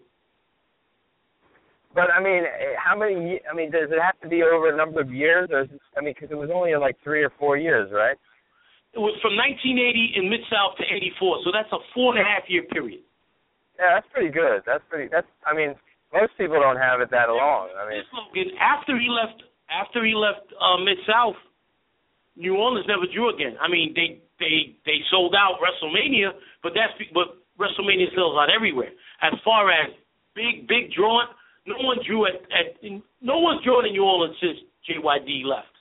But 1.93 2.09
I 2.09 2.21
mean, 2.21 2.43
eh, 2.45 2.73
how 2.77 2.97
many? 2.97 3.39
I 3.45 3.55
mean, 3.55 3.71
does 3.71 3.89
it 3.91 4.01
have 4.01 4.19
to 4.21 4.29
be 4.29 4.41
over 4.41 4.73
a 4.73 4.77
number 4.77 5.01
of 5.01 5.11
years, 5.11 5.49
or 5.51 5.61
is 5.61 5.69
it, 5.71 5.81
I 5.97 6.01
mean, 6.01 6.13
because 6.13 6.31
it 6.31 6.37
was 6.37 6.49
only 6.53 6.75
like 6.75 6.95
three 7.03 7.23
or 7.23 7.31
four 7.37 7.57
years, 7.57 7.91
right? 7.91 8.17
It 8.93 8.99
was 8.99 9.13
from 9.21 9.37
1980 9.37 10.17
in 10.17 10.29
Mid 10.29 10.41
South 10.49 10.73
to 10.81 10.83
84, 10.83 11.45
so 11.45 11.53
that's 11.53 11.69
a 11.71 11.77
four 11.93 12.17
and 12.17 12.21
a 12.21 12.25
half 12.25 12.49
year 12.49 12.65
period. 12.73 13.05
Yeah, 13.77 13.95
that's 13.95 14.09
pretty 14.11 14.33
good. 14.33 14.65
That's 14.65 14.83
pretty. 14.89 15.07
That's. 15.07 15.29
I 15.45 15.53
mean, 15.55 15.77
most 16.11 16.33
people 16.35 16.59
don't 16.59 16.81
have 16.81 16.99
it 16.99 17.13
that 17.13 17.29
long. 17.29 17.69
I 17.77 17.87
mean, 17.87 18.03
Logan, 18.11 18.51
after 18.59 18.97
he 18.97 19.07
left, 19.07 19.39
after 19.69 20.03
he 20.03 20.17
left 20.17 20.49
uh, 20.57 20.81
Mid 20.81 20.97
South, 21.05 21.37
New 22.35 22.57
Orleans 22.57 22.89
never 22.89 23.05
drew 23.07 23.29
again. 23.29 23.55
I 23.61 23.69
mean, 23.69 23.93
they 23.95 24.19
they 24.41 24.75
they 24.83 24.99
sold 25.11 25.35
out 25.37 25.61
WrestleMania, 25.61 26.33
but 26.63 26.73
that's 26.73 26.91
but 27.13 27.39
WrestleMania 27.61 28.11
sells 28.15 28.35
out 28.35 28.49
everywhere. 28.49 28.91
As 29.21 29.33
far 29.45 29.69
as 29.69 29.93
big 30.35 30.67
big 30.67 30.91
drawing, 30.91 31.27
no 31.67 31.77
one 31.79 31.97
drew 32.03 32.25
at, 32.25 32.41
at 32.51 32.79
no 33.21 33.39
one's 33.39 33.63
drawn 33.63 33.85
in 33.85 33.93
New 33.93 34.03
Orleans 34.03 34.35
since 34.41 34.59
JYD 34.87 35.45
left. 35.45 35.71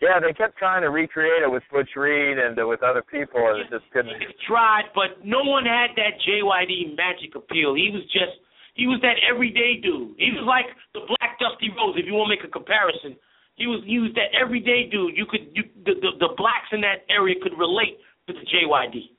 Yeah, 0.00 0.16
they 0.18 0.32
kept 0.32 0.56
trying 0.56 0.80
to 0.82 0.90
recreate 0.90 1.44
it 1.44 1.50
with 1.50 1.62
Butch 1.70 1.92
Reed 1.94 2.38
and 2.38 2.58
uh, 2.58 2.66
with 2.66 2.82
other 2.82 3.02
people, 3.04 3.36
and 3.36 3.60
it 3.60 3.68
just 3.68 3.84
couldn't. 3.92 4.16
They 4.16 4.32
tried, 4.48 4.88
but 4.94 5.20
no 5.24 5.44
one 5.44 5.64
had 5.68 5.92
that 5.96 6.16
JYD 6.24 6.96
magic 6.96 7.36
appeal. 7.36 7.76
He 7.76 7.92
was 7.92 8.02
just 8.08 8.40
he 8.74 8.86
was 8.88 8.98
that 9.02 9.20
everyday 9.20 9.76
dude. 9.76 10.16
He 10.16 10.32
was 10.32 10.44
like 10.48 10.72
the 10.96 11.04
Black 11.04 11.36
Dusty 11.36 11.68
Rhodes, 11.76 12.00
if 12.00 12.06
you 12.08 12.14
want 12.16 12.32
to 12.32 12.36
make 12.40 12.44
a 12.44 12.50
comparison 12.50 13.20
he 13.60 13.66
was 13.68 13.84
he 13.84 14.00
was 14.00 14.10
that 14.16 14.32
everyday 14.32 14.88
dude. 14.88 15.14
You 15.14 15.28
could 15.28 15.52
you 15.52 15.68
the, 15.84 15.92
the 16.00 16.10
the 16.18 16.30
blacks 16.34 16.72
in 16.72 16.80
that 16.80 17.04
area 17.12 17.36
could 17.36 17.52
relate 17.60 18.00
to 18.26 18.32
the 18.32 18.40
JYD. 18.48 19.12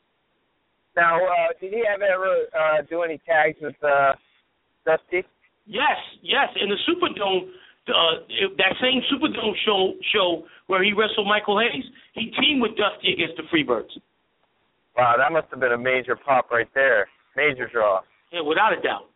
Now, 0.97 1.21
uh, 1.21 1.53
did 1.61 1.71
he 1.71 1.83
ever 1.85 2.49
uh, 2.51 2.81
do 2.89 3.03
any 3.03 3.21
tags 3.23 3.57
with 3.61 3.77
uh, 3.85 4.13
Dusty? 4.83 5.23
Yes, 5.69 5.95
yes. 6.21 6.49
In 6.59 6.67
the 6.67 6.75
Superdome, 6.89 7.53
uh, 7.87 8.21
that 8.57 8.75
same 8.81 9.01
Superdome 9.09 9.53
show 9.65 9.93
show 10.13 10.43
where 10.67 10.83
he 10.83 10.93
wrestled 10.93 11.27
Michael 11.27 11.59
Hayes, 11.59 11.83
he 12.13 12.31
teamed 12.39 12.61
with 12.61 12.71
Dusty 12.77 13.13
against 13.13 13.37
the 13.37 13.43
Freebirds. 13.49 13.89
Wow, 14.95 15.15
that 15.17 15.31
must 15.31 15.47
have 15.51 15.59
been 15.59 15.71
a 15.71 15.77
major 15.77 16.15
pop 16.15 16.51
right 16.51 16.67
there. 16.75 17.07
Major 17.35 17.67
draw. 17.71 18.01
Yeah, 18.31 18.41
without 18.41 18.73
a 18.77 18.81
doubt. 18.81 19.07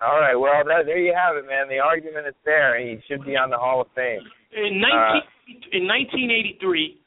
All 0.00 0.20
right, 0.20 0.34
well, 0.34 0.52
that, 0.66 0.86
there 0.86 0.98
you 0.98 1.14
have 1.14 1.36
it, 1.36 1.46
man. 1.46 1.68
The 1.68 1.78
argument 1.78 2.26
is 2.26 2.34
there. 2.44 2.78
He 2.78 3.00
should 3.08 3.24
be 3.24 3.36
on 3.36 3.48
the 3.48 3.56
Hall 3.56 3.80
of 3.80 3.86
Fame. 3.94 4.20
In 4.52 4.80
19, 4.80 4.84
uh, 4.84 5.24
in 5.72 5.88
1983, 5.88 6.98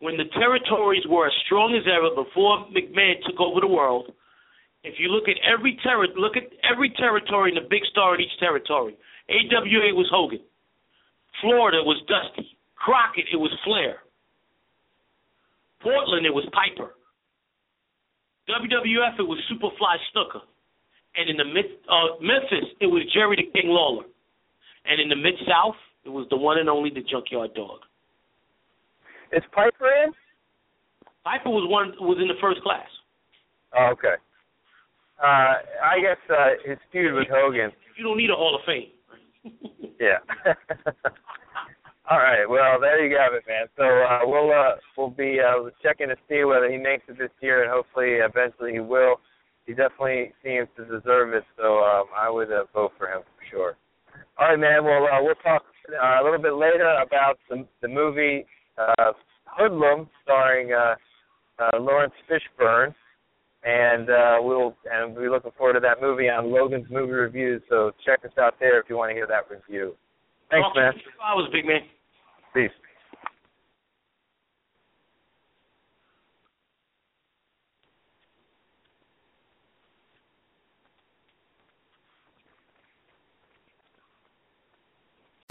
when 0.00 0.16
the 0.16 0.30
territories 0.38 1.02
were 1.08 1.26
as 1.26 1.32
strong 1.44 1.74
as 1.74 1.84
ever 1.84 2.14
before 2.14 2.66
McMahon 2.70 3.18
took 3.26 3.40
over 3.40 3.60
the 3.60 3.68
world. 3.70 4.12
If 4.84 4.94
you 4.98 5.08
look 5.08 5.28
at 5.28 5.36
every 5.42 5.78
terri- 5.84 6.14
look 6.14 6.36
at 6.36 6.46
every 6.62 6.90
territory 6.90 7.50
and 7.50 7.58
the 7.58 7.68
big 7.68 7.82
star 7.90 8.14
in 8.14 8.22
each 8.22 8.38
territory. 8.38 8.96
AWA 9.28 9.94
was 9.94 10.08
Hogan. 10.10 10.40
Florida 11.40 11.78
was 11.82 12.00
Dusty. 12.08 12.56
Crockett, 12.76 13.26
it 13.32 13.36
was 13.36 13.52
Flair. 13.64 14.00
Portland, 15.82 16.26
it 16.26 16.34
was 16.34 16.48
Piper. 16.52 16.94
WWF, 18.48 19.18
it 19.18 19.28
was 19.28 19.38
Superfly 19.50 19.96
Snuka. 20.10 20.40
And 21.16 21.28
in 21.28 21.36
the 21.36 21.44
mid, 21.44 21.66
uh, 21.88 22.16
Memphis, 22.20 22.70
it 22.80 22.86
was 22.86 23.02
Jerry 23.12 23.36
the 23.36 23.50
King 23.52 23.70
Lawler. 23.70 24.04
And 24.86 25.00
in 25.00 25.08
the 25.08 25.16
Mid 25.16 25.34
South, 25.46 25.76
it 26.04 26.08
was 26.08 26.26
the 26.30 26.36
one 26.36 26.58
and 26.58 26.68
only 26.68 26.90
the 26.90 27.02
Junkyard 27.02 27.54
Dog. 27.54 27.80
Is 29.32 29.42
Piper 29.52 29.86
in? 30.04 30.12
Piper 31.24 31.50
was 31.50 31.68
one 31.68 31.92
was 32.00 32.16
in 32.20 32.28
the 32.28 32.40
first 32.40 32.62
class. 32.62 32.88
Oh, 33.76 33.90
okay. 33.92 34.16
Uh, 35.20 35.60
I 35.84 36.00
guess 36.00 36.16
uh, 36.30 36.56
his 36.64 36.78
feud 36.90 37.12
with 37.12 37.26
Hogan. 37.30 37.70
You 37.98 38.04
don't 38.04 38.16
need 38.16 38.30
a 38.30 38.34
Hall 38.34 38.54
of 38.54 38.64
Fame. 38.64 38.88
Yeah. 40.00 40.18
All 42.10 42.18
right. 42.18 42.46
Well, 42.48 42.80
there 42.80 43.04
you 43.04 43.18
have 43.18 43.34
it, 43.34 43.42
man. 43.48 43.66
So 43.76 43.82
uh, 43.82 44.20
we'll 44.22 44.52
uh, 44.52 44.76
we'll 44.96 45.10
be 45.10 45.38
uh, 45.40 45.68
checking 45.82 46.06
to 46.08 46.14
see 46.28 46.44
whether 46.44 46.70
he 46.70 46.78
makes 46.78 47.02
it 47.08 47.18
this 47.18 47.30
year, 47.40 47.64
and 47.64 47.70
hopefully, 47.72 48.22
eventually, 48.22 48.74
he 48.74 48.78
will. 48.80 49.16
He 49.66 49.74
definitely 49.74 50.32
seems 50.44 50.68
to 50.76 50.84
deserve 50.84 51.34
it, 51.34 51.42
so 51.56 51.78
um, 51.82 52.04
I 52.16 52.30
would 52.30 52.52
uh, 52.52 52.64
vote 52.72 52.92
for 52.96 53.08
him 53.08 53.22
for 53.22 53.44
sure. 53.50 53.76
All 54.38 54.48
right, 54.48 54.58
man. 54.58 54.84
Well, 54.84 55.04
uh, 55.04 55.20
we'll 55.20 55.34
talk 55.42 55.64
uh, 55.90 56.22
a 56.22 56.24
little 56.24 56.40
bit 56.40 56.54
later 56.54 56.88
about 57.04 57.38
the 57.50 57.66
the 57.82 57.88
movie 57.88 58.46
uh, 58.78 59.12
Hoodlum, 59.58 60.08
starring 60.22 60.72
uh, 60.72 60.94
uh, 61.58 61.78
Laurence 61.78 62.14
Fishburne, 62.30 62.94
and 63.64 64.08
uh, 64.08 64.36
we'll 64.40 64.76
and 64.90 65.14
we're 65.14 65.30
looking 65.30 65.50
forward 65.56 65.74
to 65.74 65.80
that 65.80 66.00
movie 66.00 66.28
on 66.28 66.52
Logan's 66.52 66.86
Movie 66.90 67.12
Reviews. 67.12 67.62
So 67.68 67.92
check 68.04 68.24
us 68.24 68.36
out 68.38 68.54
there 68.60 68.80
if 68.80 68.86
you 68.88 68.96
want 68.96 69.10
to 69.10 69.14
hear 69.14 69.26
that 69.26 69.50
review. 69.50 69.94
Thanks, 70.50 70.68
man. 70.74 70.92
I 71.22 71.34
was 71.34 71.48
big 71.52 71.66
man. 71.66 71.80
Peace. 72.54 72.70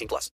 18 0.00 0.08
plus. 0.08 0.28